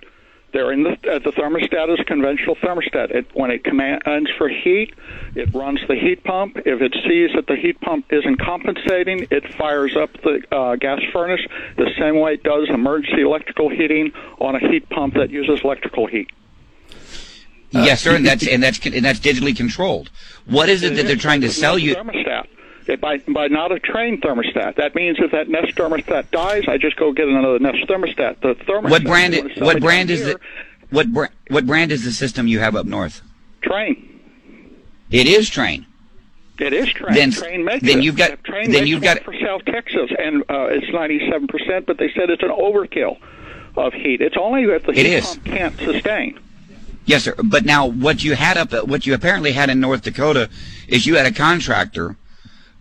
They're 0.53 0.71
in 0.71 0.83
the 0.83 0.91
uh, 0.91 1.19
the 1.19 1.31
thermostat 1.31 1.97
is 1.97 2.05
conventional 2.05 2.55
thermostat. 2.57 3.11
It, 3.11 3.27
when 3.33 3.51
it 3.51 3.63
commands 3.63 4.29
for 4.37 4.49
heat, 4.49 4.93
it 5.33 5.53
runs 5.53 5.79
the 5.87 5.95
heat 5.95 6.23
pump. 6.23 6.57
If 6.65 6.81
it 6.81 6.93
sees 7.07 7.31
that 7.35 7.47
the 7.47 7.55
heat 7.55 7.79
pump 7.79 8.11
isn't 8.11 8.37
compensating, 8.37 9.27
it 9.31 9.53
fires 9.55 9.95
up 9.95 10.11
the 10.23 10.43
uh, 10.51 10.75
gas 10.75 10.99
furnace 11.13 11.41
the 11.77 11.89
same 11.97 12.19
way 12.19 12.33
it 12.33 12.43
does 12.43 12.69
emergency 12.69 13.21
electrical 13.21 13.69
heating 13.69 14.11
on 14.39 14.55
a 14.55 14.59
heat 14.59 14.89
pump 14.89 15.13
that 15.13 15.29
uses 15.29 15.61
electrical 15.63 16.07
heat. 16.07 16.29
yes, 17.71 18.01
sir, 18.01 18.15
and 18.15 18.25
that's 18.25 18.45
and 18.45 18.61
that's 18.61 18.85
and 18.85 19.05
that's 19.05 19.19
digitally 19.19 19.55
controlled. 19.55 20.09
What 20.45 20.67
is 20.67 20.83
it 20.83 20.95
that 20.95 21.05
they're 21.05 21.15
trying 21.15 21.41
to 21.41 21.49
sell 21.49 21.77
you? 21.77 21.95
Thermostat. 21.95 22.47
By 22.99 23.19
by 23.19 23.47
not 23.47 23.71
a 23.71 23.75
Trane 23.75 24.19
thermostat. 24.21 24.75
That 24.75 24.95
means 24.95 25.17
if 25.19 25.31
that 25.31 25.47
Nest 25.49 25.75
thermostat 25.75 26.31
dies, 26.31 26.63
I 26.67 26.77
just 26.77 26.95
go 26.97 27.11
get 27.13 27.27
another 27.27 27.59
Nest 27.59 27.87
thermostat. 27.87 28.41
The 28.41 28.55
thermostat. 28.55 28.89
What 28.89 29.03
brand? 29.03 29.33
when 29.35 29.49
What 29.65 29.79
brand 29.79 30.09
is 30.09 30.19
here, 30.21 30.29
it? 30.31 30.37
What 30.89 31.11
bra- 31.13 31.27
what 31.49 31.65
brand 31.65 31.91
is 31.91 32.03
the 32.03 32.11
system 32.11 32.47
you 32.47 32.59
have 32.59 32.75
up 32.75 32.85
north? 32.85 33.21
Trane. 33.61 34.07
It 35.09 35.27
is 35.27 35.49
Trane. 35.49 35.85
It 36.59 36.73
is 36.73 36.87
Trane. 36.89 37.13
Then- 37.15 37.31
Trane 37.31 37.63
makes 37.63 37.83
then 37.83 37.99
it. 37.99 38.03
you've 38.03 38.17
got- 38.17 38.43
Trane 38.43 38.71
then 38.71 38.85
you've 38.87 39.01
got- 39.01 39.23
for 39.23 39.33
South 39.39 39.63
Texas, 39.65 40.11
and 40.19 40.41
uh, 40.49 40.65
it's 40.69 40.91
ninety-seven 40.91 41.47
percent. 41.47 41.85
But 41.85 41.97
they 41.97 42.11
said 42.13 42.29
it's 42.29 42.43
an 42.43 42.49
overkill 42.49 43.17
of 43.77 43.93
heat. 43.93 44.21
It's 44.21 44.35
only 44.37 44.65
that 44.65 44.83
the 44.85 44.93
heat 44.93 45.05
is. 45.05 45.25
pump 45.25 45.45
can't 45.45 45.77
sustain. 45.79 46.39
Yes, 47.05 47.23
sir. 47.23 47.33
But 47.43 47.65
now, 47.65 47.87
what 47.87 48.23
you 48.23 48.35
had 48.35 48.57
up, 48.57 48.73
what 48.87 49.07
you 49.07 49.13
apparently 49.15 49.53
had 49.53 49.69
in 49.71 49.79
North 49.79 50.03
Dakota, 50.03 50.49
is 50.87 51.07
you 51.07 51.15
had 51.15 51.25
a 51.25 51.31
contractor 51.31 52.15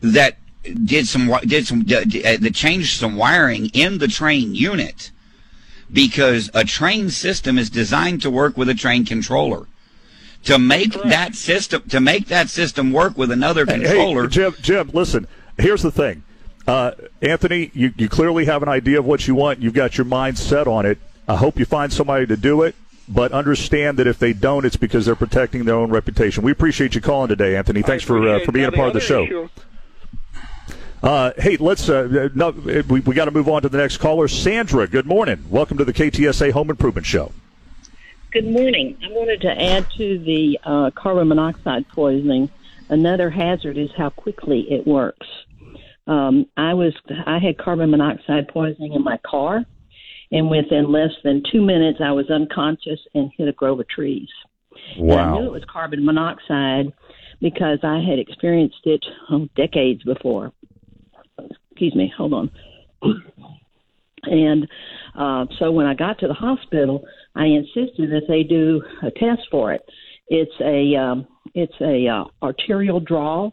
that 0.01 0.37
did 0.85 1.07
some 1.09 1.33
did 1.47 1.67
some 1.67 1.83
d- 1.85 2.05
d- 2.05 2.25
uh, 2.25 2.37
that 2.41 2.55
changed 2.55 2.99
some 2.99 3.17
wiring 3.17 3.67
in 3.73 3.99
the 3.99 4.07
Trane 4.07 4.55
unit 4.55 5.11
because 5.93 6.49
a 6.49 6.63
Trane 6.65 7.11
system 7.11 7.59
is 7.59 7.71
designed 7.71 8.23
to 8.23 8.31
work 8.31 8.57
with 8.57 8.69
a 8.69 8.75
Trane 8.75 9.07
controller. 9.07 9.67
To 10.45 10.59
make 10.59 10.93
that 11.03 11.35
system 11.35 11.83
to 11.91 12.01
make 12.01 12.29
that 12.29 12.49
system 12.49 12.93
work 12.93 13.19
with 13.19 13.31
another 13.31 13.67
controller, 13.67 14.23
Hey, 14.23 14.29
Jim, 14.29 14.55
Jim, 14.63 14.91
listen. 14.95 15.27
Here's 15.59 15.83
the 15.83 15.91
thing, 15.91 16.23
uh, 16.67 16.93
Anthony. 17.21 17.71
You, 17.75 17.93
you 17.99 18.09
clearly 18.09 18.47
have 18.47 18.63
an 18.63 18.69
idea 18.71 18.99
of 18.99 19.05
what 19.05 19.29
you 19.29 19.35
want. 19.35 19.59
You've 19.59 19.75
got 19.75 19.99
your 19.99 20.07
mind 20.07 20.39
set 20.39 20.67
on 20.67 20.87
it. 20.87 20.97
I 21.29 21.37
hope 21.37 21.59
you 21.59 21.67
find 21.67 21.93
somebody 21.93 22.27
to 22.27 22.39
do 22.39 22.63
it, 22.63 22.75
but 23.07 23.33
understand 23.33 23.99
that 23.99 24.07
if 24.07 24.19
they 24.19 24.33
don't, 24.33 24.65
it's 24.65 24.77
because 24.79 25.05
they're 25.05 25.15
protecting 25.15 25.67
their 25.67 25.75
own 25.75 25.91
reputation. 25.91 26.43
We 26.43 26.53
appreciate 26.53 26.95
you 26.95 27.03
calling 27.03 27.29
today, 27.29 27.55
Anthony. 27.57 27.83
Thanks 27.83 28.03
for 28.05 28.27
uh, 28.27 28.41
for 28.43 28.53
being 28.53 28.65
a 28.67 28.73
part 28.73 28.89
of 28.89 28.95
the 28.95 29.01
show. 29.01 29.25
issue- 29.25 29.49
Uh, 31.03 31.33
hey, 31.39 31.57
let's. 31.57 31.89
Uh, 31.89 32.29
no, 32.35 32.51
we 32.51 33.01
we 33.01 33.15
got 33.15 33.25
to 33.25 33.31
move 33.31 33.49
on 33.49 33.63
to 33.63 33.71
the 33.71 33.79
next 33.79 33.97
caller, 33.99 34.29
Sandra. 34.29 34.87
Good 34.87 35.07
morning. 35.07 35.43
Welcome 35.49 35.79
to 35.79 35.85
the 35.85 35.95
KTSA 35.95 36.53
Home 36.53 36.69
Improvement 36.69 37.07
Show. 37.07 37.33
Good 38.33 38.47
morning. 38.47 38.99
I 39.03 39.11
wanted 39.11 39.41
to 39.41 39.51
add 39.51 39.87
to 39.97 40.19
the 40.19 40.61
uh, 40.63 40.91
carbon 40.95 41.29
monoxide 41.29 41.89
poisoning. 41.89 42.51
Another 42.91 43.31
hazard 43.31 43.79
is 43.79 43.91
how 43.97 44.11
quickly 44.11 44.71
it 44.71 44.87
works. 44.87 45.27
Um, 46.07 46.47
I 46.59 46.75
was 46.75 46.93
I 47.27 47.39
had 47.39 47.57
carbon 47.57 47.91
monoxide 47.91 48.49
poisoning 48.49 48.93
in 48.93 49.03
my 49.03 49.19
car, 49.25 49.65
and 50.31 50.51
within 50.51 50.93
less 50.93 51.13
than 51.25 51.43
two 51.51 51.63
minutes, 51.63 52.01
I 52.05 52.13
was 52.13 52.29
unconscious 52.29 53.01
and 53.15 53.31
hit 53.39 53.49
a 53.49 53.53
grove 53.53 53.81
of 53.81 53.89
trees. 53.89 54.29
And 54.97 55.13
I 55.13 55.33
knew 55.33 55.47
it 55.47 55.53
was 55.53 55.65
carbon 55.65 56.05
monoxide 56.05 56.93
because 57.41 57.79
I 57.83 58.01
had 58.01 58.19
experienced 58.19 58.81
it 58.85 59.05
oh, 59.31 59.49
decades 59.57 60.03
before. 60.03 60.53
Excuse 61.81 61.95
me. 61.95 62.13
Hold 62.15 62.35
on. 62.35 62.51
And 64.25 64.69
uh, 65.19 65.47
so 65.59 65.73
when 65.73 65.87
I 65.87 65.95
got 65.95 66.19
to 66.19 66.29
the 66.29 66.35
hospital, 66.35 67.03
I 67.35 67.47
insisted 67.47 68.11
that 68.11 68.29
they 68.29 68.43
do 68.43 68.83
a 69.03 69.11
test 69.11 69.49
for 69.51 69.73
it. 69.73 69.81
It's 70.29 70.53
a 70.61 70.95
um, 71.01 71.27
it's 71.55 71.73
a 71.81 72.07
uh, 72.07 72.25
arterial 72.45 73.01
draw, 73.01 73.51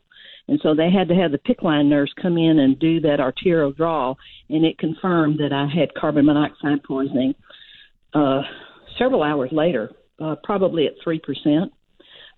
and 0.49 0.59
so 0.61 0.75
they 0.75 0.91
had 0.91 1.07
to 1.07 1.15
have 1.15 1.31
the 1.31 1.37
PICC 1.37 1.63
line 1.63 1.87
nurse 1.87 2.11
come 2.21 2.37
in 2.37 2.59
and 2.59 2.77
do 2.79 2.99
that 2.99 3.21
arterial 3.21 3.71
draw, 3.71 4.13
and 4.49 4.65
it 4.65 4.77
confirmed 4.77 5.39
that 5.39 5.53
I 5.53 5.73
had 5.73 5.93
carbon 5.93 6.25
monoxide 6.25 6.83
poisoning. 6.83 7.33
Uh, 8.13 8.41
several 8.99 9.23
hours 9.23 9.51
later, 9.53 9.91
uh, 10.19 10.35
probably 10.43 10.85
at 10.85 10.95
three 11.01 11.19
percent, 11.19 11.71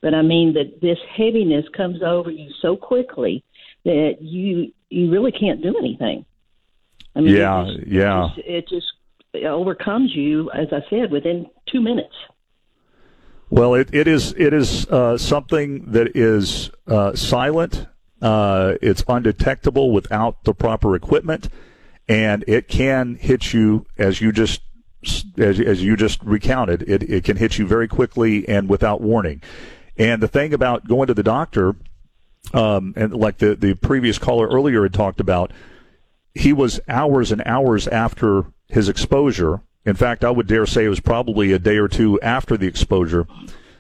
but 0.04 0.14
I 0.14 0.22
mean 0.22 0.54
that 0.54 0.82
this 0.84 1.00
heaviness 1.18 1.66
comes 1.76 2.04
over 2.06 2.30
you 2.30 2.52
so 2.62 2.76
quickly 2.78 3.44
that 3.86 4.18
you 4.22 4.72
you 4.90 5.12
really 5.12 5.32
can't 5.32 5.62
do 5.62 5.76
anything. 5.78 6.26
I 7.16 7.22
mean, 7.22 7.36
it 7.36 7.40
Yeah, 7.40 7.66
just- 7.68 7.88
yeah. 7.88 8.26
It 8.26 8.36
just, 8.36 8.48
it 8.48 8.70
just 8.70 9.46
overcomes 9.46 10.16
you, 10.16 10.50
as 10.52 10.68
I 10.72 10.82
said, 10.90 11.12
within 11.12 11.48
two 11.72 11.82
minutes. 11.82 12.14
Well, 13.52 13.74
it, 13.74 13.90
it 13.94 14.08
is 14.08 14.34
it 14.38 14.54
is 14.54 14.88
uh, 14.88 15.18
something 15.18 15.92
that 15.92 16.16
is 16.16 16.70
uh, 16.88 17.16
silent. 17.16 17.88
Uh, 18.22 18.76
it's 18.82 19.04
undetectable 19.08 19.92
without 19.92 20.44
the 20.44 20.54
proper 20.54 20.96
equipment, 20.96 21.50
and 22.08 22.44
it 22.48 22.68
can 22.68 23.16
hit 23.16 23.54
you 23.54 23.86
as 23.98 24.22
you 24.22 24.32
just 24.32 24.62
as, 25.38 25.60
as 25.60 25.82
you 25.84 25.96
just 25.96 26.22
recounted. 26.24 26.84
It 26.84 27.04
it 27.04 27.24
can 27.24 27.38
hit 27.38 27.58
you 27.58 27.66
very 27.66 27.88
quickly 27.88 28.48
and 28.48 28.70
without 28.70 29.02
warning. 29.02 29.42
And 29.98 30.22
the 30.22 30.28
thing 30.28 30.54
about 30.54 30.88
going 30.88 31.08
to 31.08 31.14
the 31.14 31.24
doctor, 31.24 31.76
um, 32.54 32.94
and 32.96 33.14
like 33.14 33.38
the 33.38 33.56
the 33.56 33.76
previous 33.76 34.18
caller 34.18 34.48
earlier 34.48 34.84
had 34.84 34.94
talked 34.94 35.20
about, 35.20 35.52
he 36.34 36.54
was 36.54 36.80
hours 36.88 37.32
and 37.32 37.42
hours 37.46 37.88
after 37.88 38.46
his 38.68 38.90
exposure. 38.90 39.62
In 39.86 39.96
fact, 39.96 40.24
I 40.24 40.32
would 40.32 40.48
dare 40.48 40.66
say 40.66 40.86
it 40.86 40.90
was 40.90 41.00
probably 41.00 41.52
a 41.52 41.60
day 41.60 41.78
or 41.78 41.88
two 41.88 42.20
after 42.22 42.58
the 42.58 42.68
exposure. 42.68 43.28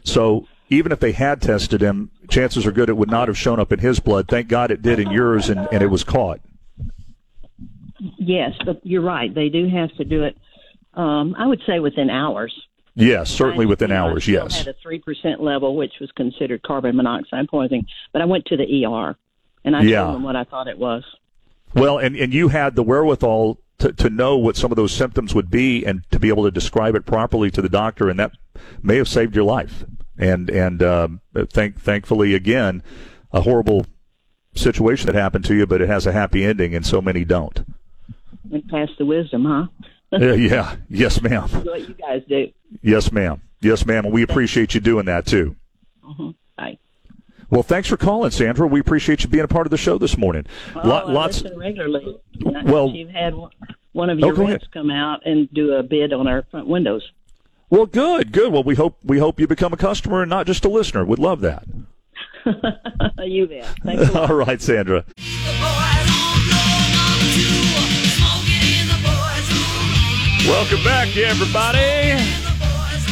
So 0.03 0.47
even 0.69 0.91
if 0.91 0.99
they 0.99 1.11
had 1.11 1.41
tested 1.41 1.81
him, 1.81 2.11
chances 2.29 2.65
are 2.65 2.71
good 2.71 2.89
it 2.89 2.97
would 2.97 3.09
not 3.09 3.27
have 3.27 3.37
shown 3.37 3.59
up 3.59 3.71
in 3.71 3.79
his 3.79 3.99
blood. 3.99 4.27
Thank 4.27 4.47
God 4.47 4.71
it 4.71 4.81
did 4.81 4.99
in 4.99 5.11
yours, 5.11 5.49
and, 5.49 5.67
and 5.71 5.83
it 5.83 5.87
was 5.87 6.03
caught. 6.03 6.39
Yes, 8.17 8.53
but 8.65 8.79
you're 8.83 9.01
right. 9.01 9.33
They 9.33 9.49
do 9.49 9.67
have 9.67 9.93
to 9.97 10.05
do 10.05 10.23
it. 10.23 10.37
Um, 10.93 11.35
I 11.37 11.47
would 11.47 11.61
say 11.67 11.79
within 11.79 12.09
hours. 12.09 12.53
Yes, 12.99 13.29
certainly 13.31 13.65
within 13.65 13.91
hours. 13.91 14.27
Yes. 14.27 14.57
had 14.57 14.67
a 14.67 14.75
three 14.81 14.99
percent 14.99 15.41
level, 15.41 15.75
which 15.75 15.93
was 16.01 16.11
considered 16.11 16.61
carbon 16.63 16.95
monoxide 16.95 17.47
poisoning. 17.47 17.85
But 18.11 18.21
I 18.21 18.25
went 18.25 18.45
to 18.47 18.57
the 18.57 18.85
ER, 18.85 19.15
and 19.63 19.75
I 19.75 19.83
Yeah. 19.83 20.03
told 20.03 20.15
them 20.15 20.23
what 20.23 20.35
I 20.35 20.43
thought 20.43 20.67
it 20.67 20.77
was. 20.77 21.03
Well, 21.73 21.97
and, 21.97 22.15
and 22.15 22.33
you 22.33 22.47
had 22.49 22.75
the 22.75 22.83
wherewithal 22.83 23.59
to, 23.79 23.93
to 23.93 24.09
know 24.09 24.37
what 24.37 24.55
some 24.55 24.71
of 24.71 24.75
those 24.75 24.91
symptoms 24.91 25.33
would 25.33 25.49
be 25.49 25.85
and 25.85 26.03
to 26.11 26.19
be 26.19 26.29
able 26.29 26.43
to 26.43 26.51
describe 26.51 26.95
it 26.95 27.05
properly 27.05 27.49
to 27.51 27.61
the 27.61 27.69
doctor, 27.69 28.09
and 28.09 28.19
that 28.19 28.31
may 28.81 28.97
have 28.97 29.07
saved 29.07 29.35
your 29.35 29.45
life. 29.45 29.85
And 30.17 30.49
and 30.49 30.83
um, 30.83 31.21
thank 31.33 31.79
thankfully 31.79 32.33
again, 32.33 32.83
a 33.31 33.41
horrible 33.41 33.85
situation 34.53 35.05
that 35.07 35.15
happened 35.15 35.45
to 35.45 35.55
you, 35.55 35.65
but 35.65 35.81
it 35.81 35.87
has 35.87 36.05
a 36.05 36.11
happy 36.11 36.43
ending, 36.43 36.75
and 36.75 36.85
so 36.85 37.01
many 37.01 37.23
don't. 37.23 37.63
And 38.51 38.67
pass 38.67 38.89
the 38.97 39.05
wisdom, 39.05 39.45
huh? 39.45 39.67
Uh, 40.11 40.33
yeah. 40.33 40.75
Yes, 40.89 41.21
ma'am. 41.21 41.47
what 41.49 41.87
you 41.87 41.93
guys 41.93 42.23
do. 42.27 42.47
Yes, 42.81 43.11
ma'am. 43.11 43.41
Yes, 43.61 43.85
ma'am. 43.85 44.05
And 44.05 44.13
we 44.13 44.23
appreciate 44.23 44.73
you 44.73 44.79
doing 44.81 45.05
that 45.05 45.25
too. 45.25 45.55
hmm 46.03 46.31
Bye. 46.57 46.77
Well, 47.51 47.63
thanks 47.63 47.87
for 47.87 47.97
calling, 47.97 48.31
Sandra. 48.31 48.67
We 48.67 48.79
appreciate 48.79 49.23
you 49.23 49.29
being 49.29 49.43
a 49.43 49.47
part 49.47 49.65
of 49.67 49.71
the 49.71 49.77
show 49.77 49.97
this 49.97 50.17
morning. 50.17 50.45
Oh, 50.75 50.81
Lo- 50.83 50.95
I 51.07 51.11
lots. 51.11 51.41
listen 51.41 51.57
regularly. 51.59 52.17
Well- 52.41 52.89
you've 52.89 53.09
had 53.09 53.33
one- 53.35 53.51
one 53.91 54.09
of 54.11 54.19
Oh, 54.21 54.27
your 54.27 54.35
go 54.35 54.43
ahead. 54.43 54.53
reps 54.61 54.67
come 54.73 54.91
out 54.91 55.21
and 55.25 55.51
do 55.53 55.73
a 55.73 55.83
bid 55.83 56.13
on 56.13 56.27
our 56.27 56.43
front 56.51 56.67
windows. 56.67 57.11
Well, 57.71 57.85
good, 57.87 58.31
good. 58.31 58.51
Well, 58.53 58.63
we 58.63 58.75
hope 58.75 58.97
we 59.03 59.17
hope 59.19 59.39
you 59.39 59.47
become 59.47 59.73
a 59.73 59.77
customer 59.77 60.21
and 60.21 60.29
not 60.29 60.45
just 60.47 60.63
a 60.65 60.69
listener. 60.69 61.05
We'd 61.05 61.19
love 61.19 61.41
that. 61.41 61.65
you 63.19 63.47
bet. 63.47 63.65
Thanks 63.83 64.09
a 64.09 64.11
lot. 64.11 64.29
All 64.31 64.35
right, 64.37 64.61
Sandra. 64.61 65.05
Welcome 70.49 70.83
back, 70.83 71.15
everybody. 71.15 71.77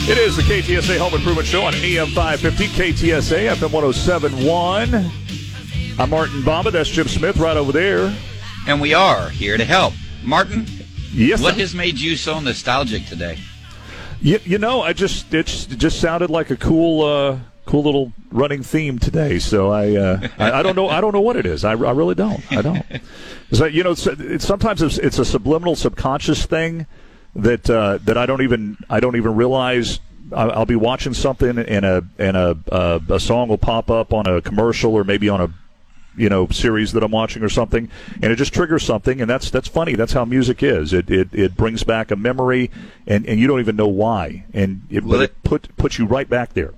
It 0.10 0.18
is 0.18 0.36
the 0.36 0.42
KTSA 0.42 0.98
Home 0.98 1.14
Improvement 1.14 1.48
Show 1.48 1.62
on 1.62 1.76
AM 1.76 2.08
550, 2.08 2.66
KTSA 2.68 3.54
FM 3.56 3.72
1071. 3.72 5.12
I'm 6.00 6.10
Martin 6.10 6.44
Bomba. 6.44 6.72
That's 6.72 6.90
Jim 6.90 7.08
Smith 7.08 7.38
right 7.38 7.56
over 7.56 7.72
there. 7.72 8.12
And 8.68 8.82
we 8.82 8.96
are 8.96 9.30
here 9.30 9.56
to 9.56 9.64
help. 9.64 9.94
Martin, 10.24 10.66
Yes. 11.14 11.40
what 11.42 11.54
sir. 11.54 11.60
has 11.62 11.76
made 11.76 12.00
you 12.00 12.16
so 12.16 12.40
nostalgic 12.40 13.06
today? 13.06 13.38
You, 14.20 14.40
you 14.44 14.58
know, 14.58 14.82
I 14.82 14.94
just 14.94 15.32
it 15.34 15.46
just 15.46 16.02
sounded 16.02 16.32
like 16.32 16.50
a 16.50 16.58
cool 16.58 17.04
uh, 17.04 17.38
cool 17.66 17.84
little 17.84 18.14
running 18.32 18.64
theme 18.64 18.98
today. 18.98 19.38
So 19.38 19.72
I, 19.72 19.96
uh, 19.96 20.28
I 20.40 20.52
I 20.54 20.64
don't 20.64 20.76
know 20.76 20.90
I 20.90 21.02
don't 21.02 21.14
know 21.14 21.22
what 21.22 21.36
it 21.36 21.46
is. 21.46 21.64
I, 21.64 21.72
I 21.72 21.92
really 21.92 22.16
don't. 22.16 22.42
I 22.52 22.62
don't. 22.62 22.84
So, 23.50 23.64
you 23.64 23.82
know, 23.82 23.92
it's, 23.92 24.06
it's 24.06 24.46
sometimes 24.46 24.82
it's, 24.82 24.98
it's 24.98 25.20
a 25.20 25.24
subliminal 25.24 25.78
subconscious 25.78 26.46
thing 26.46 26.86
that 27.38 27.70
uh, 27.70 28.00
that 28.04 28.18
I 28.18 28.26
don't 28.26 28.42
even 28.42 28.78
I 28.90 29.00
don't 29.00 29.16
even 29.16 29.36
realize. 29.36 30.00
I'll, 30.36 30.52
I'll 30.52 30.66
be 30.66 30.76
watching 30.76 31.14
something 31.14 31.58
and 31.58 31.86
a 31.86 32.04
and 32.20 32.36
a 32.36 32.58
uh, 32.70 33.00
a 33.10 33.20
song 33.20 33.48
will 33.48 33.58
pop 33.58 33.90
up 33.90 34.14
on 34.14 34.28
a 34.28 34.42
commercial 34.42 34.94
or 34.94 35.06
maybe 35.06 35.30
on 35.30 35.40
a 35.40 35.48
you 36.18 36.28
know 36.28 36.48
series 36.50 36.92
that 36.94 37.04
I'm 37.04 37.12
watching 37.12 37.44
or 37.44 37.50
something, 37.50 37.90
and 38.22 38.26
it 38.32 38.36
just 38.36 38.54
triggers 38.54 38.84
something, 38.84 39.22
and 39.22 39.30
that's 39.30 39.50
that's 39.50 39.70
funny. 39.70 39.96
That's 39.96 40.12
how 40.14 40.26
music 40.26 40.64
is. 40.64 40.92
It 40.92 41.10
it, 41.10 41.30
it 41.34 41.56
brings 41.56 41.84
back 41.86 42.12
a 42.12 42.16
memory, 42.18 42.72
and, 43.06 43.26
and 43.26 43.40
you 43.40 43.48
don't 43.48 43.60
even 43.62 43.76
know 43.78 43.88
why, 43.88 44.44
and 44.54 44.82
it, 44.90 45.04
Well, 45.06 45.20
but 45.20 45.24
it- 45.24 45.30
it 45.30 45.44
put 45.44 45.78
puts 45.78 45.98
you 45.98 46.06
right 46.06 46.28
back 46.30 46.54
there. 46.54 46.74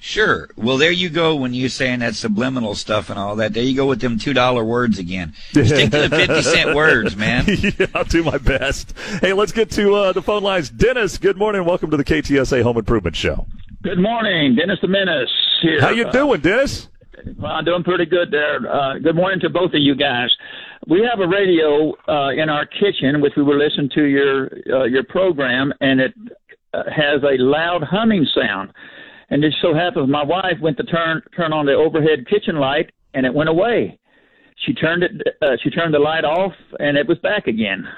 Sure. 0.00 0.48
Well, 0.56 0.78
there 0.78 0.90
you 0.90 1.10
go 1.10 1.36
when 1.36 1.52
you're 1.52 1.68
saying 1.68 1.98
that 2.00 2.14
subliminal 2.14 2.74
stuff 2.74 3.10
and 3.10 3.18
all 3.18 3.36
that. 3.36 3.52
There 3.52 3.62
you 3.62 3.76
go 3.76 3.86
with 3.86 4.00
them 4.00 4.18
$2 4.18 4.66
words 4.66 4.98
again. 4.98 5.34
Stick 5.50 5.90
to 5.90 6.08
the 6.08 6.08
50 6.08 6.42
cent 6.42 6.74
words, 6.74 7.16
man. 7.16 7.44
yeah, 7.78 7.86
I'll 7.94 8.04
do 8.04 8.22
my 8.22 8.38
best. 8.38 8.94
Hey, 9.20 9.34
let's 9.34 9.52
get 9.52 9.70
to 9.72 9.94
uh, 9.94 10.12
the 10.12 10.22
phone 10.22 10.42
lines. 10.42 10.70
Dennis, 10.70 11.18
good 11.18 11.36
morning. 11.36 11.64
Welcome 11.66 11.90
to 11.90 11.96
the 11.98 12.04
KTSA 12.04 12.62
Home 12.62 12.78
Improvement 12.78 13.14
Show. 13.14 13.46
Good 13.82 13.98
morning, 13.98 14.56
Dennis 14.56 14.78
the 14.80 14.88
Menace 14.88 15.30
here. 15.62 15.80
How 15.80 15.90
you 15.90 16.06
Uh, 16.06 16.12
doing, 16.12 16.40
Dennis? 16.40 16.88
well, 17.36 17.52
I'm 17.52 17.64
doing 17.66 17.82
pretty 17.84 18.06
good 18.06 18.30
there. 18.30 18.56
Uh, 18.72 18.98
good 18.98 19.16
morning 19.16 19.40
to 19.40 19.50
both 19.50 19.74
of 19.74 19.80
you 19.80 19.94
guys. 19.94 20.30
We 20.86 21.06
have 21.10 21.20
a 21.20 21.28
radio 21.28 21.92
uh, 22.08 22.30
in 22.30 22.48
our 22.48 22.64
kitchen, 22.64 23.20
which 23.20 23.34
we 23.36 23.42
will 23.42 23.58
listen 23.58 23.90
to 23.94 24.04
your 24.04 24.50
uh, 24.72 24.84
your 24.84 25.04
program, 25.04 25.74
and 25.82 26.00
it 26.00 26.14
uh, 26.72 26.84
has 26.84 27.22
a 27.22 27.36
loud 27.42 27.82
humming 27.82 28.26
sound. 28.34 28.70
And 29.30 29.44
it 29.44 29.54
so 29.62 29.74
happens 29.74 30.08
my 30.08 30.24
wife 30.24 30.58
went 30.60 30.76
to 30.78 30.82
turn 30.84 31.22
turn 31.36 31.52
on 31.52 31.66
the 31.66 31.72
overhead 31.72 32.26
kitchen 32.28 32.56
light, 32.56 32.90
and 33.14 33.24
it 33.24 33.32
went 33.32 33.48
away. 33.48 33.98
She 34.66 34.74
turned 34.74 35.02
it. 35.02 35.12
Uh, 35.40 35.56
she 35.62 35.70
turned 35.70 35.94
the 35.94 35.98
light 35.98 36.24
off, 36.24 36.52
and 36.78 36.96
it 36.96 37.06
was 37.06 37.18
back 37.18 37.46
again. 37.46 37.88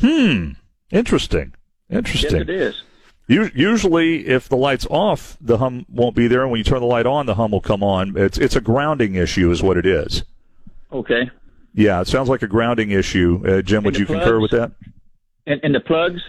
Hmm. 0.00 0.50
Interesting. 0.90 1.54
Interesting. 1.88 2.32
Yes, 2.32 2.42
it 2.42 2.50
is. 2.50 2.82
Usually, 3.28 4.26
if 4.26 4.48
the 4.48 4.56
light's 4.56 4.86
off, 4.90 5.36
the 5.40 5.58
hum 5.58 5.86
won't 5.88 6.16
be 6.16 6.26
there, 6.26 6.42
and 6.42 6.50
when 6.50 6.58
you 6.58 6.64
turn 6.64 6.80
the 6.80 6.86
light 6.86 7.06
on, 7.06 7.26
the 7.26 7.36
hum 7.36 7.52
will 7.52 7.60
come 7.60 7.82
on. 7.82 8.16
It's 8.16 8.38
it's 8.38 8.56
a 8.56 8.60
grounding 8.60 9.14
issue, 9.14 9.52
is 9.52 9.62
what 9.62 9.76
it 9.76 9.86
is. 9.86 10.24
Okay. 10.92 11.30
Yeah, 11.72 12.00
it 12.00 12.08
sounds 12.08 12.28
like 12.28 12.42
a 12.42 12.48
grounding 12.48 12.90
issue. 12.90 13.42
Uh, 13.46 13.62
Jim, 13.62 13.84
would 13.84 13.96
you 13.96 14.04
concur 14.04 14.40
with 14.40 14.50
that? 14.50 14.72
And, 15.46 15.60
and 15.62 15.72
the 15.72 15.80
plugs. 15.80 16.20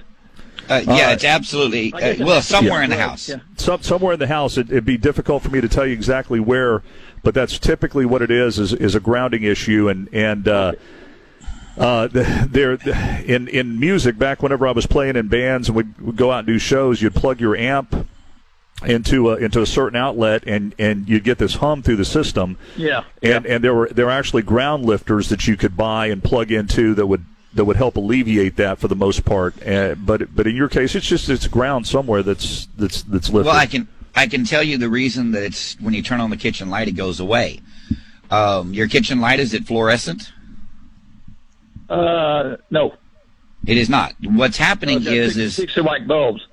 Uh, 0.71 0.81
yeah, 0.87 1.09
Uh, 1.09 1.13
it's 1.13 1.23
absolutely, 1.25 1.93
uh, 1.93 2.15
well, 2.23 2.35
has 2.35 2.47
to 2.47 2.53
be 2.53 2.57
somewhere 2.57 2.83
in 2.83 2.89
the 2.89 2.97
house. 2.97 3.27
yeah. 3.27 3.37
Some, 3.57 3.81
somewhere 3.81 4.13
in 4.13 4.19
the 4.19 4.27
house, 4.27 4.57
it, 4.57 4.71
it'd 4.71 4.85
be 4.85 4.97
difficult 4.97 5.43
for 5.43 5.49
me 5.49 5.59
to 5.61 5.67
tell 5.67 5.85
you 5.85 5.93
exactly 5.93 6.39
where, 6.39 6.81
but 7.23 7.33
that's 7.33 7.59
typically 7.59 8.05
what 8.05 8.21
it 8.21 8.31
is. 8.31 8.57
is 8.57 8.73
is 8.73 8.95
a 8.95 8.99
grounding 8.99 9.43
issue, 9.43 9.89
and 9.89 10.07
and 10.13 10.47
uh, 10.47 10.71
uh, 11.77 12.07
there 12.11 12.73
in 13.25 13.47
in 13.47 13.79
music. 13.79 14.17
Back 14.17 14.41
whenever 14.41 14.67
I 14.67 14.71
was 14.71 14.85
playing 14.85 15.15
in 15.15 15.27
bands 15.27 15.67
and 15.67 15.75
we'd, 15.75 15.99
we'd 15.99 16.15
go 16.15 16.31
out 16.31 16.39
and 16.39 16.47
do 16.47 16.57
shows, 16.59 17.01
you'd 17.01 17.15
plug 17.15 17.39
your 17.39 17.55
amp 17.55 18.07
into 18.85 19.29
a, 19.29 19.35
into 19.35 19.61
a 19.61 19.65
certain 19.65 19.95
outlet, 19.95 20.43
and 20.47 20.73
and 20.79 21.07
you'd 21.07 21.23
get 21.23 21.37
this 21.37 21.55
hum 21.55 21.83
through 21.83 21.97
the 21.97 22.05
system. 22.05 22.57
Yeah. 22.75 23.03
and 23.21 23.45
and 23.45 23.63
there 23.63 23.73
were 23.75 23.89
there 23.89 24.05
were 24.05 24.11
actually 24.11 24.41
ground 24.41 24.85
lifters 24.85 25.29
that 25.29 25.47
you 25.47 25.57
could 25.57 25.77
buy 25.77 26.07
and 26.07 26.23
plug 26.23 26.51
into 26.51 26.93
that 26.95 27.05
would 27.07 27.25
that 27.53 27.65
would 27.65 27.75
help 27.75 27.97
alleviate 27.97 28.55
that 28.57 28.79
for 28.79 28.87
the 28.87 28.95
most 28.95 29.25
part. 29.25 29.55
Uh, 29.65 29.95
but 29.95 30.35
but 30.35 30.47
in 30.47 30.55
your 30.55 30.69
case, 30.69 30.95
it's 30.95 31.05
just 31.07 31.29
it's 31.29 31.47
ground 31.47 31.87
somewhere 31.87 32.23
that's 32.23 32.67
that's 32.77 33.01
that's 33.03 33.29
lifted. 33.29 33.47
Well, 33.49 33.55
I 33.59 33.65
can 33.65 33.87
I 34.15 34.27
can 34.27 34.45
tell 34.45 34.63
you 34.63 34.77
the 34.77 34.89
reason 34.89 35.31
that 35.31 35.43
it's 35.43 35.79
when 35.79 35.93
you 35.93 36.01
turn 36.01 36.19
on 36.21 36.29
the 36.29 36.37
kitchen 36.37 36.69
light, 36.69 36.87
it 36.87 36.93
goes 36.93 37.19
away. 37.19 37.59
Um, 38.29 38.73
your 38.73 38.87
kitchen 38.87 39.19
light 39.19 39.39
is 39.39 39.53
it 39.53 39.65
fluorescent? 39.65 40.31
Uh, 41.89 42.55
no. 42.69 42.93
It 43.65 43.77
is 43.77 43.89
not. 43.89 44.13
What's 44.23 44.57
happening 44.57 45.05
Uh, 45.07 45.11
is 45.11 45.33
six, 45.33 45.37
is 45.37 45.55
six 45.55 45.75
white 45.77 46.07
bulbs. 46.07 46.47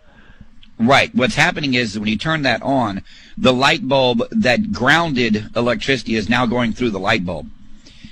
right. 0.79 1.15
What's 1.15 1.37
happening 1.37 1.75
is 1.75 1.99
when 1.99 2.09
you 2.09 2.19
turn 2.19 2.43
that 2.43 2.61
on, 2.63 3.03
the 3.37 3.53
light 3.53 3.87
bulb 3.89 4.23
that 4.31 4.73
grounded 4.73 5.47
electricity 5.57 6.17
is 6.17 6.29
now 6.29 6.45
going 6.47 6.73
through 6.73 6.91
the 6.91 6.99
light 7.01 7.25
bulb. 7.25 7.49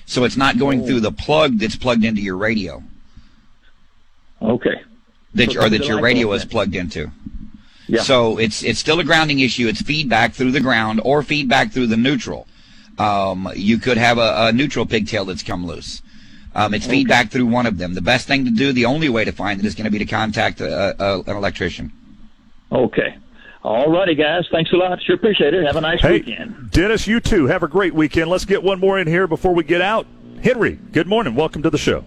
So 0.06 0.24
it's 0.24 0.36
not 0.36 0.58
going 0.58 0.82
Oh. 0.82 0.86
through 0.86 1.00
the 1.00 1.12
plug 1.12 1.58
that's 1.58 1.76
plugged 1.76 2.04
into 2.04 2.22
your 2.22 2.36
radio, 2.36 2.82
Okay. 4.40 4.80
that 5.34 5.52
So 5.52 5.62
or 5.62 5.68
that 5.68 5.84
your 5.86 6.00
radio 6.00 6.32
is 6.32 6.44
plugged 6.44 6.74
into. 6.76 7.10
Yeah. 7.88 8.02
So 8.02 8.38
it's 8.38 8.62
it's 8.62 8.78
still 8.78 8.98
a 9.00 9.04
grounding 9.04 9.40
issue. 9.40 9.66
It's 9.68 9.82
feedback 9.82 10.32
through 10.32 10.52
the 10.52 10.60
ground 10.60 11.00
or 11.04 11.22
feedback 11.22 11.72
through 11.72 11.88
the 11.88 11.96
neutral. 11.96 12.46
Um, 12.98 13.48
you 13.54 13.78
could 13.78 13.98
have 13.98 14.18
a, 14.18 14.46
a 14.48 14.52
neutral 14.52 14.86
pigtail 14.86 15.24
that's 15.26 15.42
come 15.42 15.66
loose. 15.66 16.02
Um, 16.54 16.72
it's 16.72 16.86
feedback 16.86 17.30
through 17.30 17.46
one 17.46 17.66
of 17.66 17.76
them. 17.76 17.92
The 17.94 18.00
best 18.00 18.26
thing 18.26 18.46
to 18.46 18.50
do, 18.50 18.72
the 18.72 18.86
only 18.86 19.10
way 19.10 19.24
to 19.26 19.32
find 19.32 19.60
it, 19.60 19.66
is 19.66 19.74
going 19.74 19.84
to 19.84 19.90
be 19.90 19.98
to 19.98 20.06
contact 20.06 20.60
a, 20.62 20.96
a, 20.98 21.20
an 21.20 21.36
electrician. 21.36 21.92
Okay. 22.72 23.16
All 23.66 23.90
righty, 23.90 24.14
guys. 24.14 24.44
Thanks 24.52 24.70
a 24.72 24.76
lot. 24.76 25.02
Sure 25.02 25.16
appreciate 25.16 25.52
it. 25.52 25.66
Have 25.66 25.74
a 25.74 25.80
nice 25.80 26.00
Hey, 26.00 26.12
weekend. 26.20 26.70
Dennis, 26.70 27.08
you 27.08 27.18
too. 27.18 27.46
Have 27.46 27.64
a 27.64 27.68
great 27.68 27.94
weekend. 27.94 28.30
Let's 28.30 28.44
get 28.44 28.62
one 28.62 28.78
more 28.78 28.96
in 28.98 29.08
here 29.08 29.26
before 29.26 29.54
we 29.54 29.64
get 29.64 29.82
out. 29.82 30.06
Henry, 30.42 30.78
good 30.92 31.08
morning. 31.08 31.34
Welcome 31.34 31.62
to 31.64 31.70
the 31.70 31.78
show. 31.78 32.04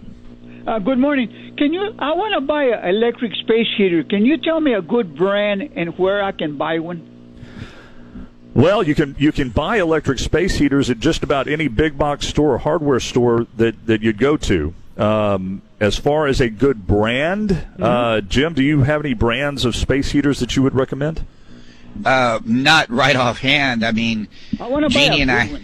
Uh, 0.66 0.78
good 0.78 0.98
morning. 0.98 1.54
Can 1.58 1.72
you? 1.74 1.94
I 1.98 2.12
want 2.12 2.32
to 2.34 2.40
buy 2.40 2.64
an 2.64 2.88
electric 2.94 3.34
space 3.34 3.66
heater. 3.76 4.02
Can 4.04 4.24
you 4.24 4.38
tell 4.38 4.58
me 4.60 4.72
a 4.72 4.80
good 4.80 5.14
brand 5.16 5.62
and 5.76 5.98
where 5.98 6.22
I 6.22 6.32
can 6.32 6.56
buy 6.56 6.78
one? 6.78 7.06
Well, 8.54 8.82
you 8.82 8.94
can 8.94 9.14
you 9.18 9.30
can 9.30 9.50
buy 9.50 9.76
electric 9.78 10.18
space 10.18 10.56
heaters 10.56 10.88
at 10.90 10.98
just 10.98 11.22
about 11.22 11.46
any 11.46 11.68
big 11.68 11.96
box 11.98 12.26
store 12.26 12.54
or 12.54 12.58
hardware 12.58 13.00
store 13.00 13.46
that, 13.58 13.86
that 13.86 14.00
you'd 14.02 14.18
go 14.18 14.36
to. 14.38 14.74
Um, 14.96 15.62
as 15.78 15.98
far 15.98 16.26
as 16.26 16.40
a 16.40 16.48
good 16.50 16.86
brand, 16.86 17.50
Mm-hmm. 17.50 17.82
uh, 17.82 18.20
Jim, 18.22 18.54
do 18.54 18.62
you 18.62 18.82
have 18.82 19.04
any 19.04 19.14
brands 19.14 19.64
of 19.64 19.76
space 19.76 20.10
heaters 20.12 20.40
that 20.40 20.56
you 20.56 20.62
would 20.62 20.74
recommend? 20.74 21.24
Uh, 22.04 22.40
not 22.44 22.88
right 22.90 23.16
offhand. 23.16 23.84
I 23.84 23.92
mean, 23.92 24.28
I 24.58 24.68
want 24.68 24.84
to 24.84 24.88
buy 24.88 25.06
Jeannie 25.08 25.22
and 25.22 25.30
I. 25.30 25.60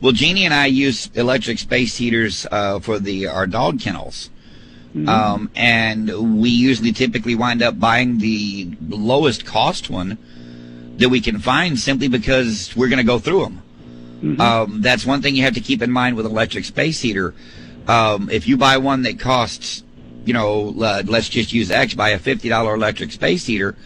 Well, 0.00 0.12
Jeannie 0.12 0.44
and 0.44 0.52
I 0.52 0.66
use 0.66 1.10
electric 1.14 1.58
space 1.58 1.96
heaters 1.96 2.46
uh, 2.50 2.80
for 2.80 2.98
the 2.98 3.28
our 3.28 3.46
dog 3.46 3.80
kennels, 3.80 4.30
um, 5.08 5.50
and 5.54 6.40
we 6.40 6.50
usually 6.50 6.92
typically 6.92 7.34
wind 7.34 7.62
up 7.62 7.78
buying 7.78 8.18
the 8.18 8.76
lowest 8.88 9.44
cost 9.46 9.90
one 9.90 10.18
that 10.98 11.08
we 11.08 11.20
can 11.20 11.38
find, 11.38 11.78
simply 11.78 12.08
because 12.08 12.74
we're 12.76 12.88
going 12.88 12.98
to 12.98 13.04
go 13.04 13.18
through 13.18 13.44
them. 13.44 14.40
Um, 14.40 14.80
that's 14.82 15.04
one 15.04 15.22
thing 15.22 15.36
you 15.36 15.42
have 15.42 15.54
to 15.54 15.60
keep 15.60 15.82
in 15.82 15.90
mind 15.90 16.16
with 16.16 16.26
electric 16.26 16.64
space 16.64 17.00
heater. 17.00 17.34
Um, 17.86 18.30
if 18.30 18.48
you 18.48 18.56
buy 18.56 18.78
one 18.78 19.02
that 19.02 19.18
costs, 19.20 19.82
you 20.24 20.32
know, 20.32 20.74
uh, 20.80 21.02
let's 21.04 21.28
just 21.28 21.52
use 21.52 21.70
X, 21.70 21.94
buy 21.94 22.10
a 22.10 22.18
fifty 22.18 22.48
dollar 22.48 22.74
electric 22.74 23.12
space 23.12 23.46
heater. 23.46 23.76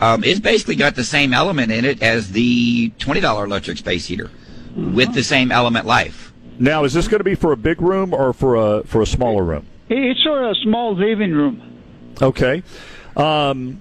Um, 0.00 0.22
it's 0.24 0.40
basically 0.40 0.76
got 0.76 0.94
the 0.94 1.04
same 1.04 1.32
element 1.32 1.72
in 1.72 1.84
it 1.84 2.02
as 2.02 2.32
the 2.32 2.90
twenty 2.98 3.20
dollar 3.20 3.44
electric 3.44 3.78
space 3.78 4.06
heater, 4.06 4.30
with 4.76 5.12
the 5.14 5.24
same 5.24 5.50
element 5.50 5.86
life. 5.86 6.32
Now, 6.58 6.84
is 6.84 6.92
this 6.92 7.08
going 7.08 7.20
to 7.20 7.24
be 7.24 7.34
for 7.34 7.52
a 7.52 7.56
big 7.56 7.80
room 7.80 8.12
or 8.12 8.32
for 8.32 8.54
a 8.56 8.84
for 8.84 9.02
a 9.02 9.06
smaller 9.06 9.42
room? 9.42 9.66
It's 9.88 10.22
sort 10.22 10.44
of 10.44 10.50
a 10.50 10.54
small 10.56 10.94
living 10.94 11.32
room. 11.32 11.82
Okay. 12.20 12.62
Um, 13.16 13.80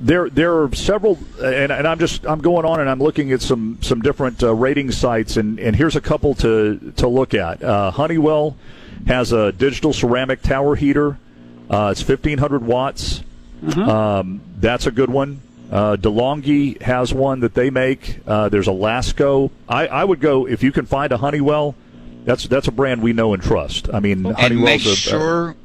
there, 0.00 0.28
there 0.28 0.62
are 0.62 0.74
several, 0.74 1.16
and, 1.40 1.70
and 1.70 1.86
I'm 1.86 1.98
just 1.98 2.26
I'm 2.26 2.40
going 2.40 2.64
on 2.66 2.80
and 2.80 2.90
I'm 2.90 2.98
looking 2.98 3.30
at 3.32 3.40
some 3.40 3.78
some 3.82 4.00
different 4.00 4.42
uh, 4.42 4.52
rating 4.52 4.90
sites, 4.90 5.36
and, 5.36 5.60
and 5.60 5.76
here's 5.76 5.94
a 5.94 6.00
couple 6.00 6.34
to 6.36 6.92
to 6.96 7.06
look 7.06 7.34
at. 7.34 7.62
Uh, 7.62 7.90
Honeywell 7.92 8.56
has 9.06 9.32
a 9.32 9.52
digital 9.52 9.92
ceramic 9.92 10.42
tower 10.42 10.74
heater. 10.74 11.18
Uh, 11.70 11.90
it's 11.92 12.06
1500 12.06 12.64
watts. 12.66 13.22
Um, 13.76 14.40
that's 14.58 14.86
a 14.86 14.90
good 14.90 15.08
one. 15.08 15.40
Uh, 15.72 15.96
DeLonghi 15.96 16.80
has 16.82 17.14
one 17.14 17.40
that 17.40 17.54
they 17.54 17.70
make. 17.70 18.18
Uh, 18.26 18.50
there's 18.50 18.68
a 18.68 18.72
Lasko. 18.72 19.50
I, 19.66 19.86
I 19.86 20.04
would 20.04 20.20
go 20.20 20.46
if 20.46 20.62
you 20.62 20.70
can 20.70 20.84
find 20.84 21.10
a 21.12 21.16
Honeywell. 21.16 21.74
That's 22.24 22.46
that's 22.46 22.68
a 22.68 22.72
brand 22.72 23.02
we 23.02 23.14
know 23.14 23.32
and 23.32 23.42
trust. 23.42 23.88
I 23.92 23.98
mean, 24.00 24.26
and 24.26 24.36
Honeywell's 24.36 24.64
make 24.64 24.84
a- 24.84 24.90
a- 24.90 24.94
sure 24.96 25.56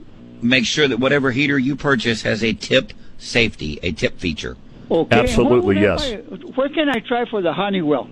make 0.41 0.65
sure 0.65 0.87
that 0.87 0.99
whatever 0.99 1.29
heater 1.31 1.59
you 1.59 1.75
purchase 1.75 2.21
has 2.21 2.41
a 2.43 2.53
tip 2.53 2.93
safety, 3.17 3.79
a 3.83 3.91
tip 3.91 4.17
feature. 4.19 4.55
Okay. 4.89 5.19
Absolutely, 5.19 5.75
Where 5.75 5.91
would 5.91 5.99
I 6.01 6.09
yes. 6.13 6.55
Where 6.55 6.69
can 6.69 6.87
I 6.89 6.99
try 6.99 7.25
for 7.29 7.41
the 7.41 7.51
Honeywell? 7.51 8.09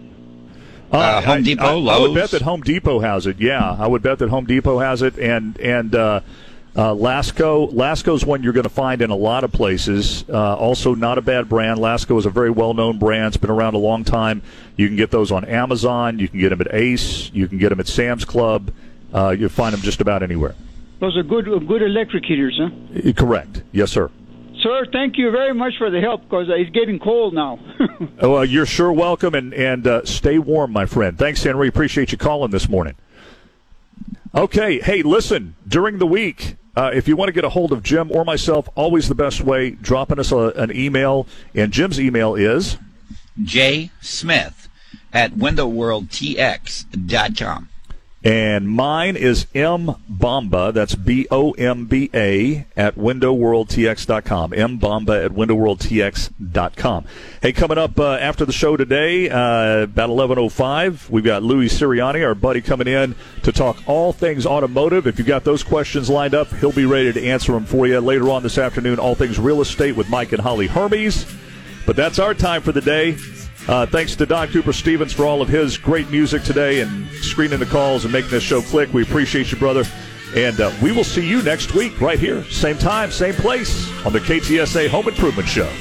Uh, 0.92 1.22
Home 1.22 1.38
I- 1.38 1.42
Depot, 1.42 1.88
I, 1.88 1.96
I 1.96 2.00
would 2.00 2.14
bet 2.14 2.32
that 2.32 2.42
Home 2.42 2.62
Depot 2.62 3.00
has 3.00 3.26
it. 3.26 3.38
Yeah, 3.40 3.76
I 3.80 3.88
would 3.88 4.02
bet 4.04 4.20
that 4.20 4.30
Home 4.30 4.46
Depot 4.46 4.80
has 4.80 5.02
it, 5.02 5.18
and 5.18 5.58
and 5.60 5.96
uh, 5.96 6.20
uh, 6.76 6.94
Lasko. 6.94 7.72
Lasko's 7.74 8.26
one 8.26 8.44
you're 8.44 8.54
going 8.54 8.64
to 8.64 8.70
find 8.70 9.02
in 9.02 9.10
a 9.10 9.16
lot 9.16 9.44
of 9.44 9.52
places. 9.52 10.26
Uh, 10.28 10.56
also, 10.56 10.94
not 10.96 11.18
a 11.18 11.22
bad 11.22 11.48
brand. 11.48 11.80
Lasko 11.80 12.18
is 12.20 12.26
a 12.26 12.30
very 12.30 12.50
well-known 12.50 13.00
brand. 13.00 13.28
It's 13.28 13.38
been 13.38 13.50
around 13.50 13.76
a 13.76 13.80
long 13.80 14.04
time. 14.04 14.42
You 14.76 14.88
can 14.88 14.98
get 14.98 15.12
those 15.12 15.32
on 15.32 15.46
Amazon. 15.46 16.20
You 16.20 16.28
can 16.28 16.40
get 16.40 16.50
them 16.50 16.62
at 16.62 16.74
Ace. 16.74 17.32
You 17.34 17.48
can 17.48 17.58
get 17.58 17.70
them 17.70 17.80
at 17.80 17.88
Sam's 17.88 18.26
Club. 18.26 18.72
Uh, 19.14 19.30
you 19.30 19.48
find 19.50 19.74
them 19.74 19.82
just 19.82 20.02
about 20.02 20.24
anywhere. 20.24 20.56
Those 21.00 21.16
are 21.18 21.24
good, 21.24 21.46
good 21.68 21.82
electric 21.82 22.26
heaters, 22.26 22.60
huh? 22.62 23.10
Uh, 23.10 23.14
Correct. 23.14 23.64
Yes, 23.72 23.92
sir. 23.92 24.10
Sir, 24.62 24.86
thank 24.92 25.18
you 25.18 25.30
very 25.32 25.54
much 25.54 25.74
for 25.78 25.90
the 25.92 26.02
help 26.02 26.24
because 26.24 26.48
it's 26.50 26.72
getting 26.72 27.00
cold 27.00 27.34
now. 27.34 27.60
Oh, 28.20 28.42
you're 28.42 28.66
sure 28.66 28.92
welcome, 28.94 29.36
and 29.36 29.54
and 29.54 29.86
uh, 29.86 30.06
stay 30.06 30.40
warm, 30.40 30.72
my 30.72 30.86
friend. 30.86 31.18
Thanks, 31.18 31.44
Henry. 31.44 31.68
Appreciate 31.68 32.12
you 32.12 32.18
calling 32.18 32.50
this 32.50 32.70
morning. 32.70 32.96
Okay, 34.36 34.80
hey, 34.80 35.02
listen. 35.02 35.56
During 35.66 35.98
the 35.98 36.06
week, 36.06 36.58
uh, 36.76 36.92
if 36.94 37.08
you 37.08 37.16
want 37.16 37.30
to 37.30 37.34
get 37.34 37.46
a 37.46 37.50
hold 37.50 37.72
of 37.72 37.82
Jim 37.84 38.12
or 38.12 38.26
myself, 38.26 38.68
always 38.76 39.08
the 39.08 39.16
best 39.16 39.40
way 39.40 39.70
dropping 39.72 40.20
us 40.20 40.34
a, 40.34 40.50
an 40.58 40.76
email. 40.76 41.26
And 41.54 41.72
Jim's 41.72 42.02
email 42.02 42.36
is 42.36 42.78
J 43.42 43.92
Smith 44.02 44.68
at 45.14 45.32
windowworldtx.com. 45.32 47.70
And 48.26 48.68
mine 48.68 49.16
is 49.16 49.46
M 49.54 49.98
Bomba. 50.10 50.72
That's 50.72 50.96
B 50.96 51.28
O 51.30 51.52
M 51.52 51.86
B 51.86 52.10
A 52.12 52.66
at 52.76 52.96
windowworldtx.com. 52.96 54.52
M 54.52 54.78
Bomba 54.78 55.24
at 55.26 55.32
windowworldtx.com. 55.32 57.06
Hey, 57.44 57.54
coming 57.54 57.78
up 57.78 58.00
uh, 58.00 58.14
after 58.14 58.44
the 58.44 58.52
show 58.52 58.76
today, 58.78 59.30
uh, 59.30 59.84
about 59.84 60.10
11.05, 60.10 61.08
we've 61.12 61.24
got 61.24 61.44
Louis 61.44 61.68
Sirianni, 61.68 62.26
our 62.26 62.34
buddy, 62.34 62.62
coming 62.62 62.88
in 62.88 63.14
to 63.44 63.52
talk 63.52 63.78
all 63.86 64.12
things 64.12 64.48
automotive. 64.48 65.06
If 65.06 65.20
you've 65.20 65.28
got 65.28 65.44
those 65.44 65.62
questions 65.62 66.10
lined 66.10 66.34
up, 66.34 66.48
he'll 66.48 66.72
be 66.72 66.86
ready 66.86 67.14
to 67.14 67.24
answer 67.24 67.52
them 67.52 67.66
for 67.66 67.86
you. 67.86 68.00
Later 68.00 68.32
on 68.32 68.42
this 68.42 68.58
afternoon, 68.58 68.98
all 68.98 69.14
things 69.14 69.38
real 69.38 69.62
estate 69.62 69.96
with 69.96 70.10
Mike 70.10 70.32
and 70.32 70.42
Holly 70.42 70.66
Hermes. 70.66 71.28
But 71.86 71.96
that's 71.96 72.18
our 72.18 72.34
time 72.34 72.64
for 72.64 72.72
the 72.72 72.82
day. 72.82 73.18
Uh, 73.68 73.86
thanks 73.86 74.16
to 74.16 74.26
Don 74.28 74.48
Cooper 74.50 74.74
Stevens 74.74 75.12
for 75.12 75.26
all 75.26 75.42
of 75.42 75.50
his 75.50 75.78
great 75.78 76.10
music 76.12 76.44
today 76.44 76.82
and 76.82 77.10
screening 77.16 77.58
the 77.58 77.66
calls 77.66 78.04
and 78.04 78.14
making 78.14 78.30
this 78.30 78.44
show 78.44 78.62
click. 78.62 78.94
We 78.94 79.02
appreciate 79.02 79.52
you, 79.52 79.58
brother. 79.58 79.84
And 80.36 80.60
uh, 80.62 80.72
we 80.84 80.92
will 80.92 81.04
see 81.04 81.28
you 81.28 81.42
next 81.42 81.74
week 81.74 82.00
right 82.00 82.20
here, 82.20 82.44
same 82.46 82.78
time, 82.78 83.10
same 83.10 83.34
place 83.36 83.90
on 84.06 84.14
the 84.14 84.20
KTSA 84.20 84.90
Home 84.90 85.08
Improvement 85.08 85.48
Show. 85.48 85.72